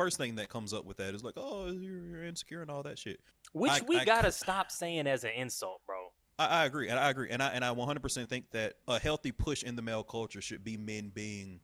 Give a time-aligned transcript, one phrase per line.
[0.00, 2.82] first thing that comes up with that is like, oh, you're, you're insecure and all
[2.82, 3.20] that shit.
[3.52, 5.96] Which I- we I- gotta stop saying as an insult, bro.
[6.38, 9.30] I, I agree, and I agree, and I and I 100% think that a healthy
[9.30, 11.60] push in the male culture should be men being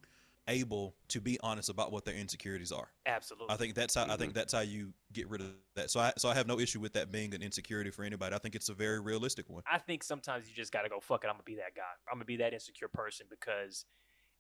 [0.48, 2.88] able to be honest about what their insecurities are.
[3.06, 3.52] Absolutely.
[3.52, 4.32] I think that's how I think mm-hmm.
[4.32, 5.90] that's how you get rid of that.
[5.90, 8.34] So I so I have no issue with that being an insecurity for anybody.
[8.34, 9.62] I think it's a very realistic one.
[9.70, 11.28] I think sometimes you just gotta go fuck it.
[11.28, 11.82] I'm gonna be that guy.
[12.10, 13.86] I'm gonna be that insecure person because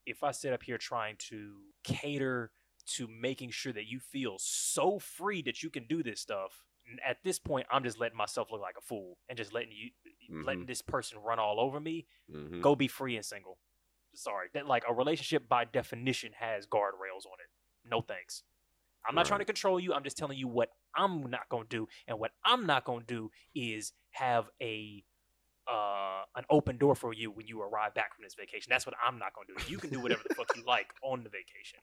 [0.04, 2.50] if I sit up here trying to cater
[2.94, 6.64] to making sure that you feel so free that you can do this stuff,
[7.04, 9.90] at this point I'm just letting myself look like a fool and just letting you
[10.44, 12.06] letting this person run all over me.
[12.30, 12.60] Mhm.
[12.62, 13.58] Go be free and single.
[14.14, 17.50] Sorry, that like a relationship by definition has guardrails on it.
[17.84, 18.42] No thanks.
[19.04, 19.92] I'm not trying to control you.
[19.94, 23.30] I'm just telling you what I'm not gonna do, and what I'm not gonna do
[23.54, 25.04] is have a
[25.68, 28.70] uh, an open door for you when you arrive back from this vacation.
[28.70, 29.70] That's what I'm not gonna do.
[29.70, 31.80] You can do whatever the fuck you like on the vacation.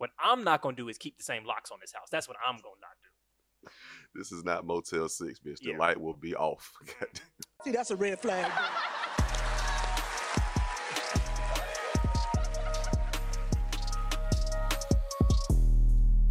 [0.00, 2.08] What I'm not gonna do is keep the same locks on this house.
[2.10, 3.70] That's what I'm gonna not do.
[4.14, 5.58] This is not Motel Six, bitch.
[5.58, 5.76] The Yeah.
[5.76, 6.72] light will be off.
[7.64, 8.50] See, that's a red flag.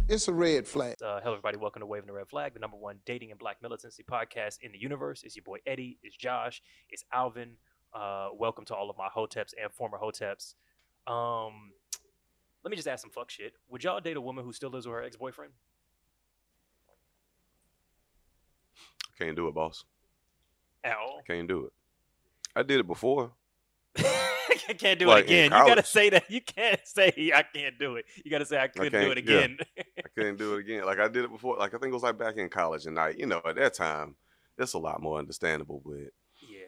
[0.08, 0.96] It's a red flag.
[1.00, 1.56] Uh, hello, everybody.
[1.58, 4.72] Welcome to Waving the Red Flag, the number one dating and black militancy podcast in
[4.72, 5.22] the universe.
[5.22, 6.00] It's your boy Eddie.
[6.02, 6.60] It's Josh.
[6.88, 7.52] It's Alvin.
[7.94, 10.54] Uh, welcome to all of my hoteps and former hoteps.
[11.06, 11.70] Um,
[12.64, 13.54] let me just ask some fuck shit.
[13.68, 15.52] Would y'all date a woman who still lives with her ex boyfriend?
[19.18, 19.84] Can't do it, boss.
[20.82, 21.20] At all?
[21.26, 21.72] Can't do it.
[22.56, 23.32] I did it before.
[23.98, 25.44] I can't do Like it again.
[25.44, 26.30] You gotta say that.
[26.30, 28.06] You can't say I can't do it.
[28.24, 29.36] You gotta say I couldn't do can't- it yeah.
[29.38, 29.58] again.
[29.98, 30.84] I couldn't do it again.
[30.84, 31.56] Like I did it before.
[31.58, 33.74] Like I think it was like back in college, and I, you know, at that
[33.74, 34.16] time,
[34.58, 35.82] it's a lot more understandable.
[35.84, 36.12] But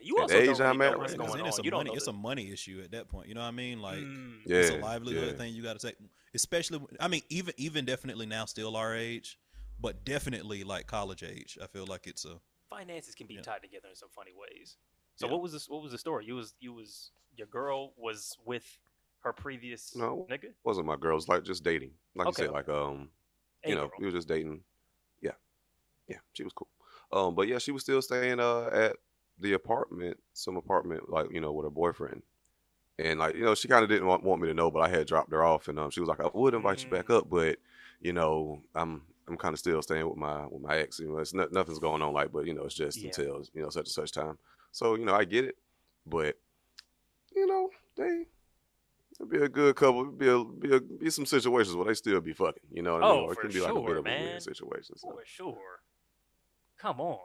[0.02, 1.42] yeah, you At also the age don't I'm know at what's right Because going then
[1.42, 1.48] on.
[1.48, 3.28] it's a You money it's the- a money issue at that point.
[3.28, 3.80] You know what I mean?
[3.80, 4.40] Like Mm.
[4.46, 5.38] yeah, it's a livelihood yeah.
[5.38, 5.96] thing you got to take,
[6.34, 6.80] especially.
[7.00, 9.38] I mean, even even definitely now, still our age,
[9.80, 11.58] but definitely like college age.
[11.62, 13.42] I feel like it's a finances can be Yeah.
[13.42, 14.76] tied together in some funny ways.
[15.16, 15.32] So Yeah.
[15.32, 15.68] what was this?
[15.68, 16.24] What was the story?
[16.26, 18.78] You was you was your girl was with
[19.20, 20.26] her previous No.
[20.28, 20.52] nigga.
[20.64, 21.94] wasn't my girls like just dating.
[22.14, 23.10] Like Okay, you said, like um,
[23.64, 23.98] A you know, girl.
[24.00, 24.64] we were just dating.
[25.20, 25.32] Yeah,
[26.08, 26.68] yeah, she was cool.
[27.12, 28.96] Um, but yeah, she was still staying uh at
[29.42, 32.22] the apartment, some apartment, like you know, with her boyfriend.
[32.98, 34.88] And like you know, she kind of didn't want, want me to know, but I
[34.88, 37.18] had dropped her off, and um, she was like, I would invite you back Mm.
[37.18, 37.58] up, but
[38.00, 40.98] you know, I'm I'm kind of still staying with my with my ex.
[40.98, 43.06] You know, it's not, nothing's going on, like, but you know, it's just Yeah.
[43.06, 44.38] until you know such and such time.
[44.72, 45.56] So you know, I get it,
[46.06, 46.36] but
[47.34, 48.26] you know, they.
[49.20, 50.02] It'd be a good couple.
[50.02, 52.62] It'd be a, be a be some situations where they still be fucking.
[52.72, 53.20] You know what I mean?
[53.20, 54.22] Oh, Or it can be like a sure, bit of a man.
[54.22, 54.96] weird situation.
[54.98, 55.10] So.
[55.10, 55.80] For sure.
[56.78, 57.18] Come on.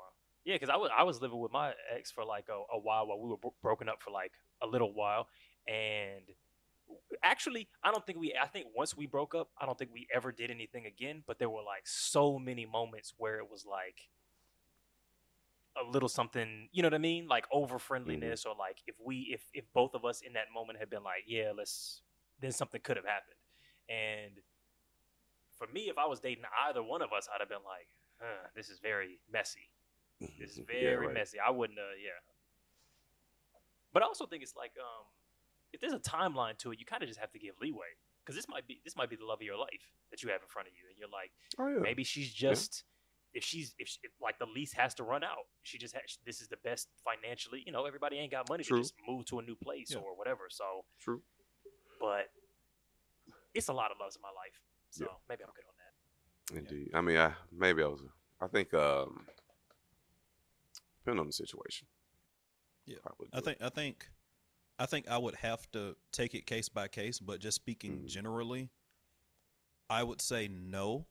[0.48, 3.06] Yeah, because I was I was living with my ex for like a, a while
[3.06, 4.32] while we were bro- broken up for like
[4.62, 5.28] a little while,
[5.68, 6.24] and
[7.22, 10.08] actually I don't think we I think once we broke up I don't think we
[10.16, 11.22] ever did anything again.
[11.28, 14.08] But there were like so many moments where it was like
[15.76, 17.64] a little something, you know what I mean, like mm-hmm.
[17.64, 20.90] over friendliness or like if we if if both of us in that moment had
[20.90, 22.04] been like yeah let's
[22.40, 23.36] then something could have happened,
[23.90, 24.32] and
[25.58, 27.90] for me if I was dating either one of us I'd have been like
[28.22, 29.68] huh, this is very messy.
[30.20, 31.14] It's Yeah, very right.
[31.14, 31.38] messy.
[31.40, 32.18] I wouldn't, uh, yeah.
[33.94, 35.06] But I also think it's like, um,
[35.74, 37.88] if there's a timeline to it, you kind of just have to give leeway
[38.24, 40.42] because this might be this might be the love of your life that you have
[40.42, 41.80] in front of you, and you're like, Oh yeah.
[41.82, 42.84] maybe she's just
[43.34, 46.18] if she's if, she, if like the lease has to run out, she just has
[46.26, 47.64] this is the best financially.
[47.66, 48.78] You know, everybody ain't got money True.
[48.78, 49.98] to just move to a new place Yeah.
[50.00, 50.44] or whatever.
[50.50, 51.22] So, True.
[52.00, 52.28] but
[53.54, 55.16] it's a lot of loves in my life, so Yeah.
[55.30, 56.74] maybe I'm good on that.
[56.74, 56.92] Indeed.
[56.94, 58.02] I mean, I maybe I was.
[58.40, 59.26] I think um,
[61.08, 61.88] depending on the situation.
[62.86, 62.98] Yeah.
[63.04, 64.10] Probably I think I think
[64.80, 68.08] I think I would have to take it case by case, but just speaking Mhm.
[68.08, 68.70] generally,
[69.90, 71.08] I would say no.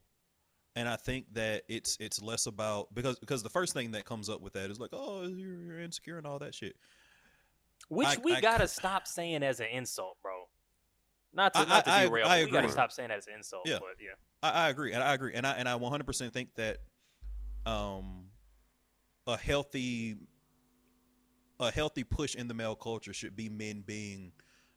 [0.75, 4.29] And I think that it's it's less about because because the first thing that comes
[4.29, 6.77] up with that is like, oh, you're, you're insecure and all that shit.
[7.89, 10.49] Which I- we I- gotta stop saying as an insult, bro.
[11.33, 12.27] Not to I- not to I- I- derail.
[12.27, 13.67] I but we gotta stop saying that as an insult.
[13.67, 13.79] Yeah.
[13.79, 14.15] But yeah.
[14.43, 16.79] I, I agree, and I agree, and I and I 100% think that
[17.65, 18.26] um
[19.27, 20.17] a healthy
[21.59, 24.33] a healthy push in the male culture should be men being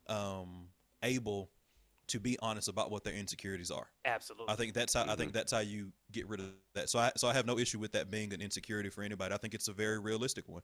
[0.08, 0.68] um
[1.04, 1.50] able
[2.08, 3.88] to be honest about what their insecurities are.
[4.06, 4.48] Absolutely.
[4.48, 5.16] I think that's how I Mm-hmm.
[5.16, 6.90] think that's how you get rid of that.
[6.90, 9.34] So I so I have no issue with that being an insecurity for anybody.
[9.34, 10.64] I think it's a very realistic one.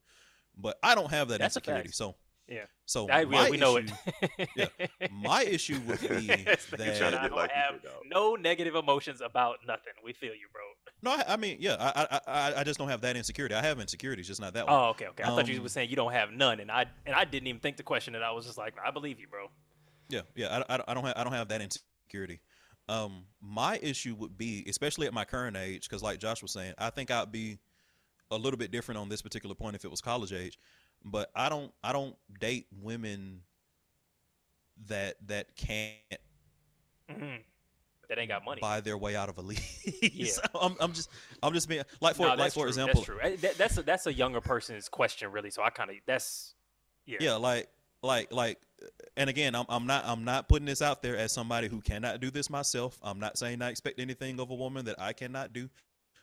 [0.58, 1.92] But I don't have that That's a insecurity.
[1.92, 1.94] fact.
[1.94, 2.16] So
[2.48, 2.66] Yeah.
[2.86, 3.94] So I, my yeah, we know issue,
[4.32, 4.50] it.
[4.56, 4.88] yeah.
[5.12, 7.76] My issue would be It's that- I to get don't like have
[8.06, 9.94] no negative emotions about nothing.
[10.04, 10.62] We feel you, bro.
[11.02, 13.56] No, I, I mean, yeah, I, I I I just don't have that insecurity.
[13.56, 14.76] I have insecurities, just not that one.
[14.76, 15.24] Oh, okay, okay.
[15.24, 17.48] I thought you Um, were saying you don't have none, and I and I didn't
[17.48, 18.14] even think the question.
[18.16, 19.48] And I was just like, I believe you, bro.
[20.10, 20.64] Yeah, yeah.
[20.70, 22.42] I, I, I don't have I don't have that insecurity.
[22.88, 26.76] Um, my issue would be, especially at my current age, because like Josh was saying,
[26.78, 27.58] I think I'd be
[28.30, 30.60] a little bit different on this particular point if it was college age.
[31.06, 33.42] But I don't, I don't date women
[34.88, 35.94] that that can't
[37.10, 37.40] Mhm.
[38.10, 38.60] That ain't got money.
[38.62, 40.00] buy their way out of a lease.
[40.02, 40.48] Yeah.
[40.62, 41.10] I'm, I'm just,
[41.42, 43.38] I'm just being like for No, like for true, example, that's true.
[43.38, 45.50] That- that's a, that's a younger person's question, really.
[45.52, 46.54] So I kind of that's
[47.06, 47.18] yeah.
[47.22, 47.68] yeah like
[48.04, 48.60] like like
[49.18, 52.20] and again I'm, I'm not i'm not putting this out there as somebody who cannot
[52.20, 55.54] do this myself i'm not saying i expect anything of a woman that i cannot
[55.54, 55.70] do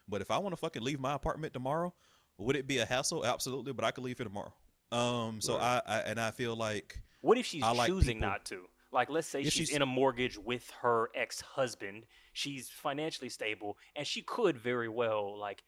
[0.08, 1.92] but if i want to fucking leave my apartment tomorrow
[2.38, 4.52] would it be a hassle absolutely but i could leave here tomorrow
[4.92, 8.28] um so I, I and i feel like What if she's I like choosing people-
[8.30, 8.62] not to?
[8.94, 12.04] Like, let's say she's, she's- in a mortgage with her ex-husband.
[12.34, 15.62] She's financially stable, and she could very well like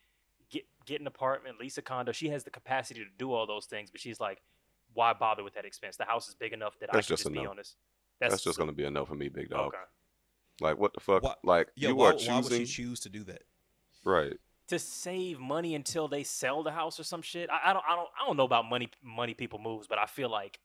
[0.50, 2.12] get get an apartment, lease a condo.
[2.12, 4.42] She has the capacity to do all those things, but she's like,
[4.92, 5.96] why bother with that expense?
[5.96, 7.50] The house is big enough that I That's can just just be no.
[7.50, 7.76] on this.
[8.20, 9.68] That's, just gonna be a no for me, big dog.
[9.68, 9.78] okay.
[10.60, 11.22] Like what the fuck?
[11.22, 13.42] Why- like yeah you why, are why would she choose to do that
[14.04, 14.36] right?
[14.68, 17.50] To save money until they sell the house or some shit.
[17.50, 20.06] I, I don't I don't I don't know about money money people moves, but I
[20.06, 20.58] feel like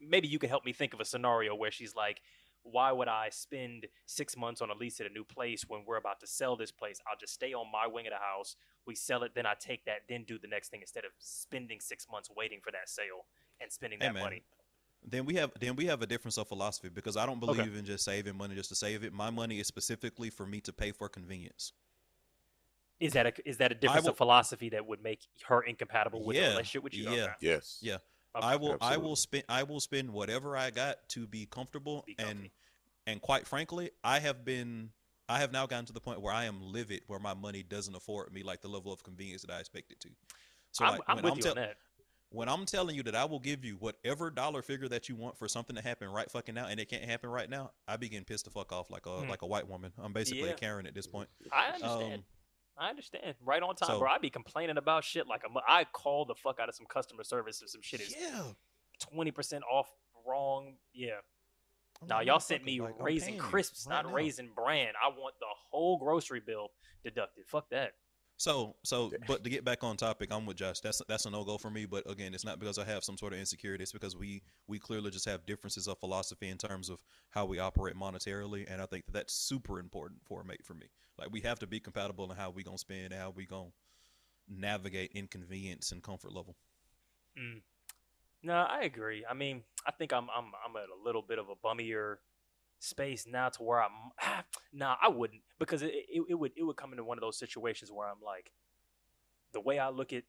[0.00, 2.20] maybe you could help me think of a scenario where she's like,
[2.62, 5.96] why would I spend six months on a lease at a new place when we're
[5.96, 7.00] about to sell this place?
[7.10, 8.56] I'll just stay on my wing of the house.
[8.86, 11.80] We sell it, then I take that, then do the next thing instead of spending
[11.80, 13.26] six months waiting for that sale
[13.60, 14.22] and spending Hey, that man.
[14.24, 14.44] money.
[15.04, 17.64] then we have then we have a difference of philosophy because i don't Okay.
[17.64, 20.60] believe in just saving money just to save it my money is specifically for me
[20.60, 21.72] to pay for convenience
[23.00, 26.24] Is that a is that a difference will- of philosophy that would make her incompatible
[26.24, 27.04] with a Yeah, relationship with you?
[27.10, 27.22] yeah.
[27.24, 27.32] Okay.
[27.40, 27.78] Yes.
[27.82, 27.98] yeah
[28.34, 28.46] Okay.
[28.46, 32.14] I will I will spend I will spend whatever I got to be comfortable Be
[32.18, 32.50] and
[33.06, 34.90] and quite frankly, I have been
[35.28, 37.94] I have now gotten to the point where I am livid where my money doesn't
[37.94, 40.08] afford me like the level of convenience that I expect it to.
[40.70, 41.76] So I'm, like I'm when with I'm you tell- on that.
[42.30, 45.36] when I'm telling you that I will give you whatever dollar figure that you want
[45.36, 48.24] for something to happen right fucking now and it can't happen right now, I begin
[48.24, 49.28] pissed the fuck off like a Hmm.
[49.28, 49.92] like a white woman.
[49.98, 50.52] I'm basically Yeah.
[50.52, 51.28] a Karen at this point.
[51.52, 52.14] I understand.
[52.14, 52.24] Um,
[52.78, 53.34] I understand.
[53.44, 54.08] Right on time, so- bro.
[54.08, 57.24] I be complaining about shit like I'm, I call the fuck out of some customer
[57.24, 58.42] service if some shit is yeah.
[59.00, 59.90] twenty percent off
[60.26, 60.76] wrong.
[60.94, 61.20] Yeah.
[62.08, 64.14] Now like, y'all sent me like, raisin crisps, right not now.
[64.14, 64.92] raisin bran.
[65.00, 66.70] I want the whole grocery bill
[67.04, 67.44] deducted.
[67.46, 67.92] Fuck that.
[68.42, 70.80] So, so, but to get back on topic, I'm with Josh.
[70.80, 71.86] That's that's a no go for me.
[71.86, 73.84] But again, it's not because I have some sort of insecurity.
[73.84, 76.98] It's because we we clearly just have differences of philosophy in terms of
[77.30, 80.74] how we operate monetarily, and I think that that's super important for a mate for
[80.74, 80.86] me.
[81.20, 83.70] Like we have to be compatible in how we gonna spend, how we gonna
[84.48, 86.56] navigate inconvenience and comfort level.
[87.38, 87.60] Mm.
[88.42, 89.24] No, I agree.
[89.24, 92.16] I mean, I think I'm I'm I'm at a little bit of a bummier
[92.82, 94.12] space now to where I'm.
[94.72, 97.38] nah, I wouldn't because it, it it would it would come into one of those
[97.38, 98.52] situations where I'm like,
[99.52, 100.24] the way I look at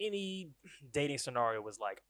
[0.00, 0.50] any
[0.92, 2.02] dating scenario was like,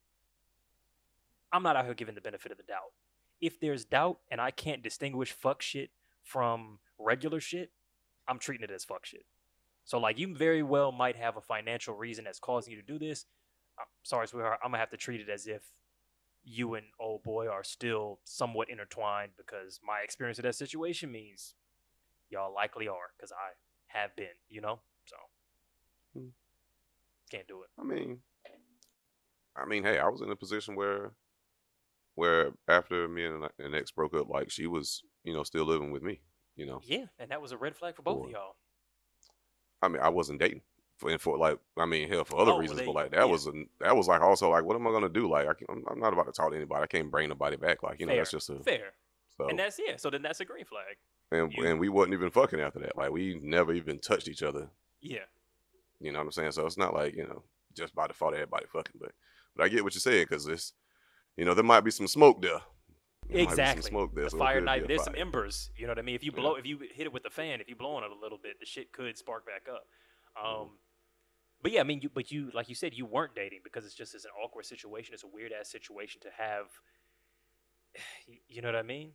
[1.53, 2.93] I'm not out here giving the benefit of the doubt.
[3.41, 5.91] If there's doubt and I can't distinguish fuck shit
[6.25, 7.71] from regular shit,
[8.27, 9.25] I'm treating it as fuck shit.
[9.85, 12.99] So like you very well might have a financial reason that's causing you to do
[12.99, 13.27] this.
[13.79, 14.59] I'm sorry, sweetheart.
[14.63, 15.63] I'm gonna have to treat it as if
[16.49, 21.55] you and old boy are still somewhat intertwined because my experience of that situation means
[22.31, 23.53] y'all likely are because I
[23.89, 24.81] have been, you know.
[25.07, 25.17] So
[26.15, 26.29] Hmm.
[27.31, 27.69] can't do it.
[27.79, 28.21] I mean,
[29.57, 31.13] I mean, hey, I was in a position where,
[32.15, 35.91] where after me and an ex broke up, like she was, you know, still living
[35.91, 36.21] with me.
[36.57, 38.57] You know, Yeah, and that was a red flag for both of y'all.
[39.81, 40.63] I mean, I wasn't dating
[40.99, 43.19] for, and for like, I mean, hell, for other Oh, reasons, they- but like that
[43.21, 43.25] yeah.
[43.25, 45.29] was a, that was like also like, what am I gonna do?
[45.31, 46.83] Like, I can, I'm, not about to talk to anybody.
[46.83, 47.83] I can't bring nobody back.
[47.83, 48.93] Like, you know, that's just a Fair,
[49.37, 49.49] so.
[49.49, 49.97] and that's yeah.
[49.97, 50.97] So then that's a green flag.
[51.31, 52.97] and you- and we wasn't even fucking after that.
[52.97, 54.69] Like, we never even touched each other.
[55.01, 55.21] Yeah,
[56.01, 56.53] You know what I'm saying?
[56.53, 57.43] So it's not like you know
[57.77, 59.13] just by default everybody fucking, but
[59.55, 60.73] but I get what you're saying because it's
[61.37, 62.61] you know there might be some smoke there.
[63.31, 63.83] There exactly.
[63.83, 64.25] smoke there.
[64.25, 64.85] the so fire could be knife.
[64.85, 65.71] a There's some embers.
[65.77, 66.15] You know what I mean?
[66.15, 66.41] If you Yeah.
[66.41, 68.39] blow, if you hit it with the fan, if you blow on it a little
[68.43, 69.85] bit, the shit could spark back up.
[70.43, 70.71] Mm-hmm.
[71.63, 73.95] But yeah, I mean, you, but you, like you said, you weren't dating because it's
[73.95, 75.15] just it's an awkward situation.
[75.15, 76.67] It's a weird ass situation to have.
[78.49, 79.13] You know what I mean?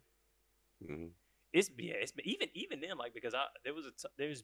[0.84, 1.12] Mhm.
[1.54, 1.96] It's yeah.
[1.96, 4.44] It's been, even even then, like because I there was a t- there's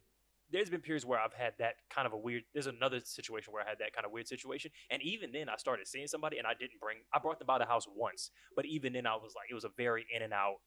[0.51, 2.43] there's been periods where I've had that kind of a weird.
[2.53, 5.57] There's another situation where I had that kind of weird situation, and even then I
[5.57, 6.97] started seeing somebody, and I didn't bring.
[7.13, 9.65] I brought them by the house once, but even then I was like, it was
[9.65, 10.57] a very in and out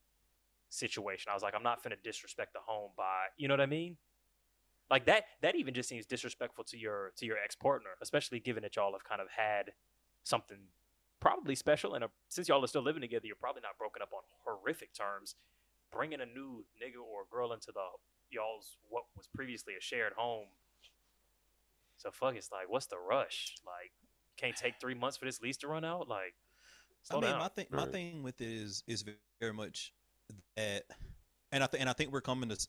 [0.69, 1.29] situation.
[1.31, 3.97] I was like, I'm not finna disrespect the home by, you know what I mean?
[4.93, 5.23] Like that.
[5.41, 8.91] That even just seems disrespectful to your to your ex partner, especially given that y'all
[8.93, 9.71] have kind of had
[10.23, 10.59] something
[11.19, 14.09] probably special, and uh since y'all are still living together, you're probably not broken up
[14.13, 15.33] on horrific terms.
[15.91, 17.81] Bringing a new nigga or girl into the
[18.29, 20.45] y'all's what was previously a shared home.
[21.97, 23.55] So fuck, it's like, what's the rush?
[23.65, 23.91] Like,
[24.37, 26.07] can't take three months for this lease to run out.
[26.07, 26.35] Like,
[27.01, 27.39] slow I mean, down.
[27.39, 27.91] my thing, my Right.
[27.91, 29.03] thing with it is is
[29.39, 29.91] very much
[30.55, 30.83] that
[31.51, 32.67] and I think and I think we're coming to, s-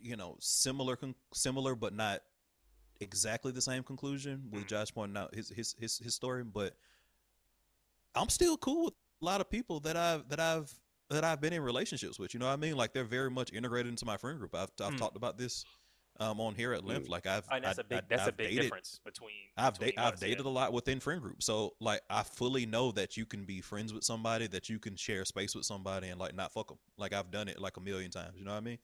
[0.00, 2.22] you know, similar con- similar but not
[3.00, 4.68] exactly the same conclusion with Mhm.
[4.68, 6.44] Josh pointing out his his his his story.
[6.44, 6.76] But
[8.14, 10.72] I'm still cool with a lot of people that I've that I've
[11.10, 12.34] that I've been in relationships with.
[12.34, 12.76] You know what I mean?
[12.76, 14.54] Like they're very much integrated into my friend group.
[14.54, 14.98] I've I've Mm.
[14.98, 15.64] talked about this
[16.20, 17.06] um on here at length.
[17.06, 17.10] Mm.
[17.10, 19.30] Like I've And that's I- a big I- that's a I've big dated- difference between.
[19.56, 22.90] I've between da- I've dated a lot within friend groups, so like I fully know
[22.92, 26.18] that you can be friends with somebody, that you can share space with somebody, and
[26.18, 26.78] like not fuck them.
[26.96, 28.36] Like I've done it like a million times.
[28.36, 28.78] You know what I mean?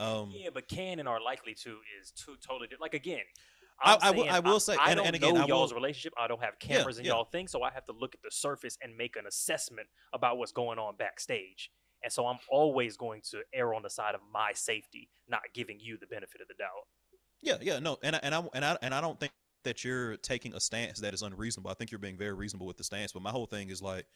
[0.00, 2.80] Um, Yeah, but can and are likely to is two totally different.
[2.82, 3.22] Like again,
[3.82, 6.12] I- I will- I will say- I and- don't and again, know I y'all's relationship.
[6.18, 7.12] I don't have Yeah, cameras in yeah.
[7.12, 10.36] y'all thing, so I have to look at the surface and make an assessment about
[10.38, 11.70] what's going on backstage.
[12.02, 15.78] And so I'm always going to err on the side of my safety, not giving
[15.80, 16.88] you the benefit of the doubt.
[17.42, 19.32] yeah, yeah, no, and I, and I and I and I don't think
[19.64, 21.70] that you're taking a stance that is unreasonable.
[21.70, 23.12] I think you're being very reasonable with the stance.
[23.12, 24.06] But my whole thing is like,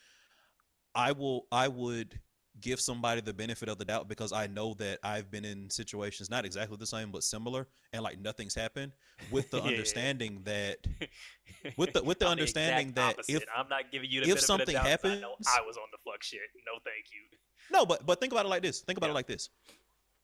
[0.95, 2.21] I will, I would
[2.61, 6.31] give somebody the benefit of the doubt because I know that I've been in situations
[6.31, 8.93] not exactly the same but similar, and like nothing's happened,
[9.31, 9.77] with the Yeah, yeah, yeah.
[9.77, 10.79] understanding that
[11.77, 13.43] with the with the understanding exact that opposite.
[13.43, 15.29] if I'm not giving you the if benefit something of the doubt 'cause I know
[15.31, 16.41] happens- I was on the fuck shit.
[16.67, 17.39] No, thank you.
[17.73, 18.81] No, but but think about it like this.
[18.83, 19.13] Think about Yeah.
[19.13, 19.49] it like this.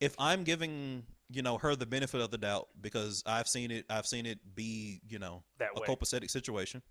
[0.00, 3.86] If I'm giving you know her the benefit of the doubt because I've seen it,
[3.90, 5.86] I've seen it be you know That a way.
[5.86, 6.82] copacetic situation,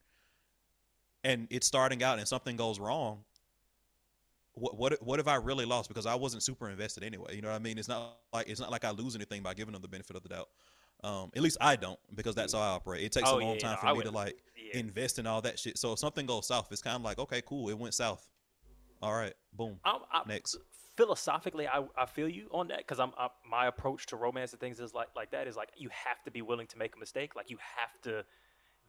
[1.24, 3.24] and it's starting out and something goes wrong.
[4.60, 7.36] What what what have I really lost because I wasn't super invested anyway?
[7.36, 7.78] You know what I mean?
[7.78, 10.24] It's not like it's not like I lose anything by giving them the benefit of
[10.24, 10.50] the doubt.
[11.04, 13.04] Um, at least I don't because that's how I operate.
[13.04, 14.80] It takes Oh, a long yeah, time for I me to like Yeah.
[14.80, 15.78] invest in all that shit.
[15.78, 18.28] So if something goes south, it's kind of like okay, cool, it went south.
[19.02, 19.80] All right, boom.
[19.84, 20.58] I'm, I, Next.
[20.98, 24.60] Philosophically, I, I feel you on that because I'm I, my approach to romance and
[24.60, 27.00] things is like like that is like you have to be willing to make a
[27.00, 27.36] mistake.
[27.36, 28.26] Like you have to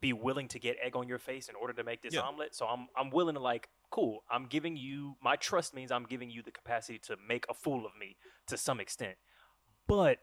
[0.01, 2.21] be willing to get egg on your face in order to make this Yeah.
[2.21, 2.55] omelet.
[2.55, 4.25] So I'm I'm willing to like cool.
[4.31, 7.85] I'm giving you my trust means I'm giving you the capacity to make a fool
[7.87, 8.17] of me
[8.47, 9.17] to some extent,
[9.87, 10.19] but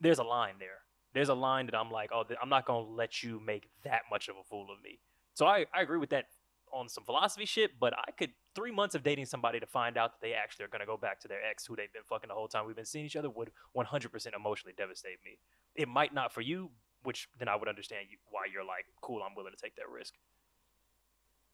[0.00, 0.78] there's a line there.
[1.14, 4.28] There's a line that I'm like, oh, I'm not gonna let you make that much
[4.28, 4.98] of a fool of me.
[5.34, 6.26] So I, I agree with that
[6.72, 10.12] on some philosophy shit, but I could three months of dating somebody to find out
[10.12, 12.34] that they actually are gonna go back to their ex who they've been fucking the
[12.34, 15.38] whole time we've been seeing each other would 100% emotionally devastate me.
[15.74, 16.70] It might not for you,
[17.02, 19.88] which then I would understand you, why you're like, cool, I'm willing to take that
[19.88, 20.14] risk.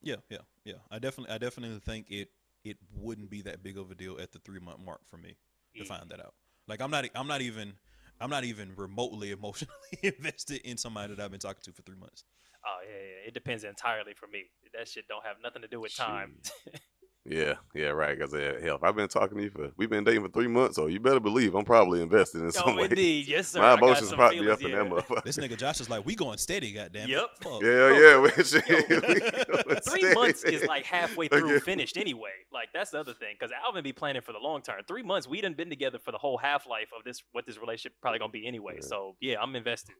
[0.02, 0.74] Yeah, yeah, yeah.
[0.90, 2.28] I definitely, I definitely think it
[2.64, 5.36] it wouldn't be that big of a deal at the three month mark for me
[5.76, 5.84] to Yeah.
[5.84, 6.34] find that out.
[6.66, 7.74] Like I'm not, I'm not even,
[8.20, 11.96] I'm not even remotely emotionally invested in somebody that I've been talking to for three
[11.96, 12.24] months.
[12.66, 14.44] Oh yeah, yeah, it depends entirely for me.
[14.74, 16.36] That shit don't have nothing to do with time.
[17.30, 18.18] Yeah, yeah, right.
[18.18, 20.76] Because hell, if I've been talking to you for, we've been dating for three months,
[20.76, 22.85] so you better believe I'm probably invested in some oh, way.
[22.85, 23.61] indeed, yes sir.
[23.61, 25.25] My I emotions probably be feelings, up in that motherfucker.
[25.25, 27.08] This nigga Josh is like, we going steady, goddamn.
[27.08, 27.11] it.
[27.11, 27.28] Yep.
[27.42, 27.62] Fuck.
[27.62, 28.20] Yeah, yeah.
[28.20, 28.28] we- Yo,
[29.68, 30.14] we Three steady.
[30.14, 31.58] months is like halfway through Okay.
[31.61, 32.30] finished anyway.
[32.52, 34.80] Like that's the other thing, because Alvin be planning for the long term.
[34.88, 37.23] Three months, we done been together for the whole half life of this.
[37.32, 38.75] What this relationship probably gonna be anyway.
[38.76, 38.87] Yeah.
[38.88, 39.94] So yeah, I'm invested.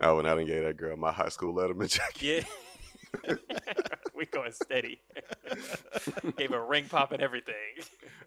[0.00, 2.22] I went out and gave that girl my high school letterman jacket.
[2.22, 2.42] Yeah,
[4.14, 5.00] we going steady.
[6.36, 7.54] Gave a ring pop and everything.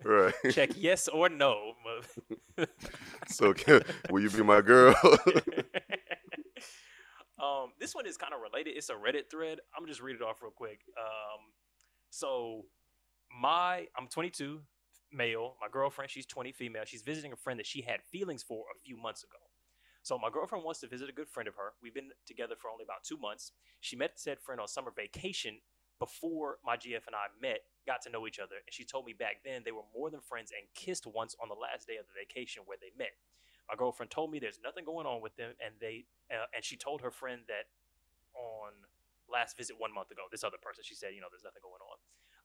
[0.04, 0.34] Right.
[0.52, 1.74] Check yes or no.
[3.28, 4.96] so, can, will you be my girl?
[7.42, 8.72] um, this one is kind of related.
[8.78, 9.60] It's a Reddit thread.
[9.76, 10.82] I'm gonna just read it off real quick.
[10.98, 11.40] Um,
[12.10, 12.66] so
[13.42, 14.62] my I'm 22,
[15.12, 15.56] male.
[15.62, 16.84] My girlfriend, she's 20, female.
[16.86, 19.38] She's visiting a friend that she had feelings for a few months ago.
[20.08, 21.74] So my girlfriend wants to visit a good friend of her.
[21.84, 23.52] We've been together for only about two months.
[23.82, 25.60] She met said friend on summer vacation
[26.00, 29.12] before my GF and I met, got to know each other, and she told me
[29.12, 32.06] back then they were more than friends and kissed once on the last day of
[32.08, 33.12] the vacation where they met.
[33.68, 36.78] My girlfriend told me there's nothing going on with them, and they uh, and she
[36.78, 37.68] told her friend that
[38.34, 38.72] on
[39.28, 41.84] last visit one month ago, this other person, she said, you know, there's nothing going
[41.84, 41.98] on.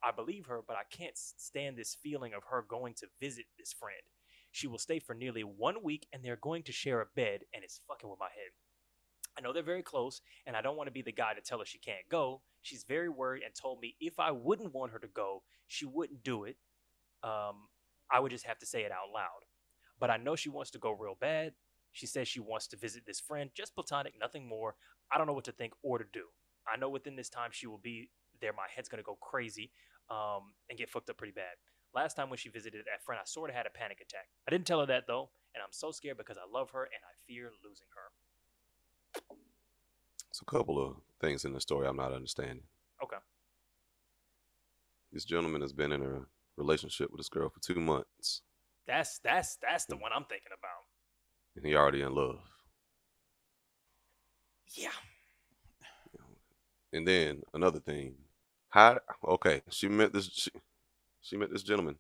[0.03, 3.73] I believe her, but I can't stand this feeling of her going to visit this
[3.73, 4.03] friend.
[4.53, 7.65] She will stay for nearly one week, and they're going to share a bed, and
[7.65, 8.53] it's fucking with my head.
[9.37, 11.59] I know they're very close, and I don't want to be the guy to tell
[11.59, 12.43] her she can't go.
[12.61, 16.23] She's very worried and told me if I wouldn't want her to go, she wouldn't
[16.23, 16.57] do it.
[17.25, 17.69] Um,
[18.11, 19.47] I would just have to say it out loud.
[19.99, 21.55] But I know she wants to go real bad.
[21.93, 24.75] She says she wants to visit this friend, just platonic, nothing more.
[25.11, 26.25] I don't know what to think or to do.
[26.67, 28.53] I know within this time she will be there.
[28.53, 29.73] My head's gonna go crazy
[30.11, 31.55] um, and get fucked up pretty bad.
[31.95, 34.29] Last time when she visited that friend, I sort of had a panic attack.
[34.49, 37.03] I didn't tell her that though, and I'm so scared because I love her and
[37.05, 38.13] I fear losing her.
[40.31, 42.63] It's a couple of things in the story I'm not understanding.
[43.03, 43.19] Okay.
[45.13, 46.23] This gentleman has been in a
[46.57, 48.43] relationship with this girl for two months,
[48.87, 50.03] That's that's that's the mm.
[50.03, 50.85] one I'm thinking about.
[51.57, 52.41] and he already in love.
[54.75, 54.91] Yeah.
[56.93, 58.15] And then another thing,
[58.71, 59.01] how?
[59.27, 60.29] Okay, she met this.
[60.33, 60.51] She,
[61.23, 61.97] she met this gentleman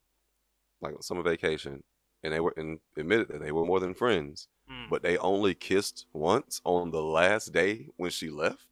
[0.80, 1.82] like on summer vacation,
[2.22, 4.88] and they were and admitted that they were more than friends, Mm.
[4.90, 8.66] but they only kissed once on the last day when she left.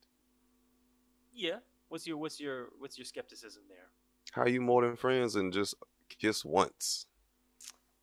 [1.33, 1.59] yeah.
[1.89, 3.89] What's your what's your what's your skepticism there?
[4.33, 5.75] How are you more than friends and just
[6.09, 7.07] kiss once?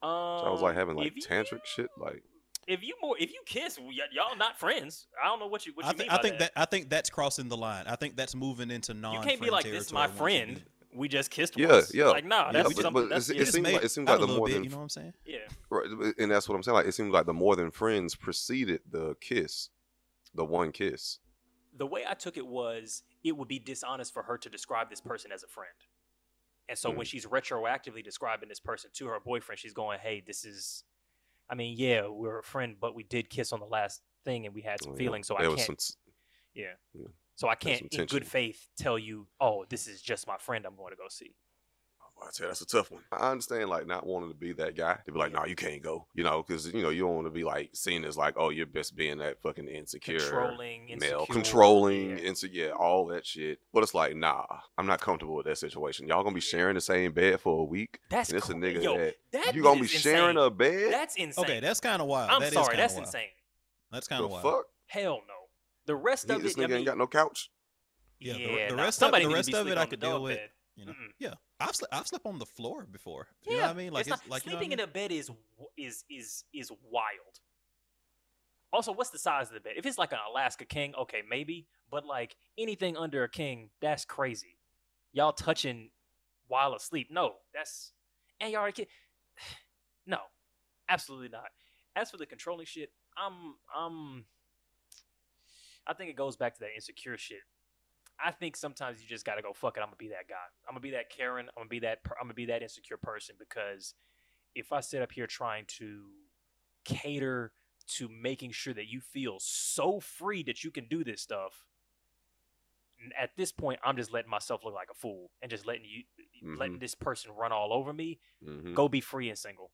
[0.04, 0.10] Um,
[0.42, 2.22] So I was like having like if you- tantric shit, like
[2.68, 5.08] If you more, if you kiss, y- y'all not friends.
[5.24, 6.51] I don't know what you what you I, mean think by I think that.
[6.58, 7.86] I think that's crossing the line.
[7.88, 9.13] I think that's moving into non.
[9.13, 10.62] you can't be like this, is my friend.
[10.98, 11.94] We just kissed Yeah, once.
[11.94, 12.06] yeah.
[12.06, 13.04] Like, nah, Yeah, that's but- something.
[13.04, 14.77] but that's, it's- yeah, it seems like- it seems like the more than- you know
[14.77, 15.13] what I'm saying?
[15.25, 15.48] yeah.
[15.70, 15.86] right,
[16.18, 16.75] and that's what I'm saying.
[16.75, 19.70] Like it seems like the more than friends preceded the kiss,
[20.34, 21.20] the one kiss.
[21.74, 25.00] the way I took it was it would be dishonest for her to describe this
[25.01, 25.75] person as a friend.
[26.70, 27.10] And so when Mm.
[27.10, 30.84] she's retroactively describing this person to her boyfriend, she's going, "Hey, this is
[31.50, 34.54] I mean, yeah, we're a friend, but we did kiss on the last thing and
[34.56, 34.98] we had some Oh, yeah.
[34.98, 35.98] feelings, so There I was can't some s-
[36.54, 36.74] yeah.
[36.94, 37.08] yeah.
[37.38, 40.65] So I can't some in good faith tell you, "Oh, this is just my friend
[40.65, 41.36] I'm going to go see."
[42.20, 43.03] Oh, I tell you, that's a tough one.
[43.12, 45.84] I understand like not wanting to be that guy to be like, no, you can't
[45.84, 48.34] go, you know, because you know you don't want to be like seen as like,
[48.38, 52.17] oh, you're best being that fucking insecure, Controlling, male, insecure, controlling, yeah.
[52.17, 53.60] insecure, all that shit.
[53.72, 54.46] But it's like, nah,
[54.79, 56.08] I'm not comfortable with that situation.
[56.08, 58.82] Y'all gonna be sharing the same bed for a week, That's and it's a nigga
[58.82, 60.91] yo, that, that you gonna be is sharing a bed.
[60.91, 61.46] That's insane.
[61.46, 62.32] Okay, that's kind of wild.
[62.32, 63.06] I'm That is sorry, kinda that's wild.
[63.06, 63.29] insane.
[63.91, 64.44] That's kind of wild.
[64.44, 64.65] fuck?
[64.88, 65.37] Hell no.
[65.88, 67.50] The rest He- of this it, I mean, ain't got no couch.
[68.20, 70.12] Yeah, the- yeah, the nah, rest of- somebody the rest of it I could deal
[70.13, 70.38] dog with.
[70.38, 70.51] bed.
[70.75, 71.12] You know, Mm-mm.
[71.17, 73.27] yeah, I've sle- I've slept on the floor before.
[73.41, 73.94] You Yeah, know what I mean?
[73.94, 74.79] Like it's it's, not, like you know what I sleeping mean?
[74.79, 75.32] in a bed is
[75.75, 77.39] is is is wild.
[78.72, 79.74] Also, what's the size of the bed?
[79.77, 81.67] If it's like an Alaska king, okay, maybe.
[81.89, 84.60] But like anything under a king, that's crazy.
[85.13, 85.89] Y'all touching
[86.48, 87.08] while asleep?
[87.10, 87.94] No, that's
[88.39, 88.88] and y'all already kid.
[90.06, 90.20] No,
[90.88, 91.50] absolutely not.
[91.96, 94.25] As for the controlling shit, I'm I'm.
[95.88, 97.39] I think it goes back to that insecure shit.
[98.24, 99.53] I think sometimes you just gotta go.
[99.53, 99.82] Fuck it.
[99.82, 100.36] I'm gonna be that guy.
[100.67, 101.48] I'm gonna be that Karen.
[101.50, 102.03] I'm gonna be that.
[102.03, 103.94] Per- I'm gonna be that insecure person because
[104.56, 106.06] if I sit up here trying to
[106.84, 107.51] cater
[107.88, 111.67] to making sure that you feel so free that you can do this stuff,
[113.17, 116.04] at this point, I'm just letting myself look like a fool and just letting you,
[116.58, 118.19] letting this person run all over me.
[118.45, 118.73] Mm-hmm.
[118.73, 119.71] Go be free and single.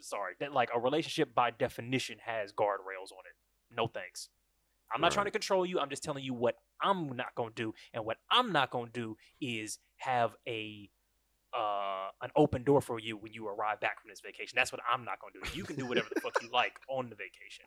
[0.00, 3.36] Sorry, that like a relationship by definition has guardrails on it.
[3.74, 4.28] No thanks.
[4.92, 5.78] I'm not trying to control you.
[5.78, 9.16] I'm just telling you what I'm not gonna do, and what I'm not gonna do
[9.40, 10.90] is have a
[11.52, 14.54] uh, an open door for you when you arrive back from this vacation.
[14.56, 15.40] That's what I'm not gonna do.
[15.52, 17.64] You can do whatever the fuck you like on the vacation.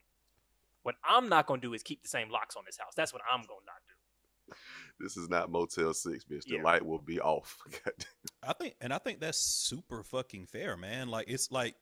[0.84, 2.94] What I'm not gonna do is keep the same locks on this house.
[2.96, 4.56] That's what I'm gonna not do.
[5.00, 6.46] This is not Motel Six, bitch.
[6.46, 6.64] The Yeah.
[6.64, 7.58] light will be off.
[8.44, 11.08] I think, and I think that's super fucking fair, man.
[11.08, 11.76] Like it's like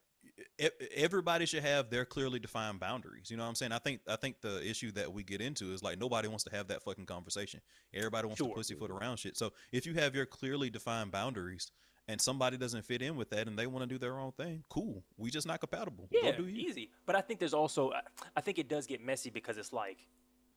[0.96, 3.30] everybody should have their clearly defined boundaries.
[3.32, 3.72] You know what I'm saying?
[3.72, 6.52] I think I think the issue that we get into is like nobody wants to
[6.56, 7.62] have that fucking conversation.
[7.94, 8.50] Everybody wants Sure.
[8.50, 9.38] to pussyfoot around shit.
[9.38, 11.72] So if you have your clearly defined boundaries
[12.08, 14.64] and somebody doesn't fit in with that and they want to do their own thing,
[14.70, 15.04] cool.
[15.18, 16.08] We just not compatible.
[16.12, 16.90] Yeah, do easy.
[17.06, 18.02] But I think there's also, I-
[18.36, 20.08] I think it does get messy because it's like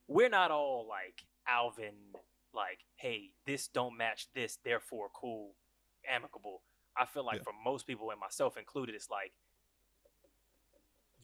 [0.08, 1.94] we're not all like Alvin,
[2.52, 5.54] like, hey, this don't match this, therefore cool,
[6.08, 6.62] amicable.
[6.96, 7.42] I feel like Yeah.
[7.44, 9.32] for most people and myself included, it's like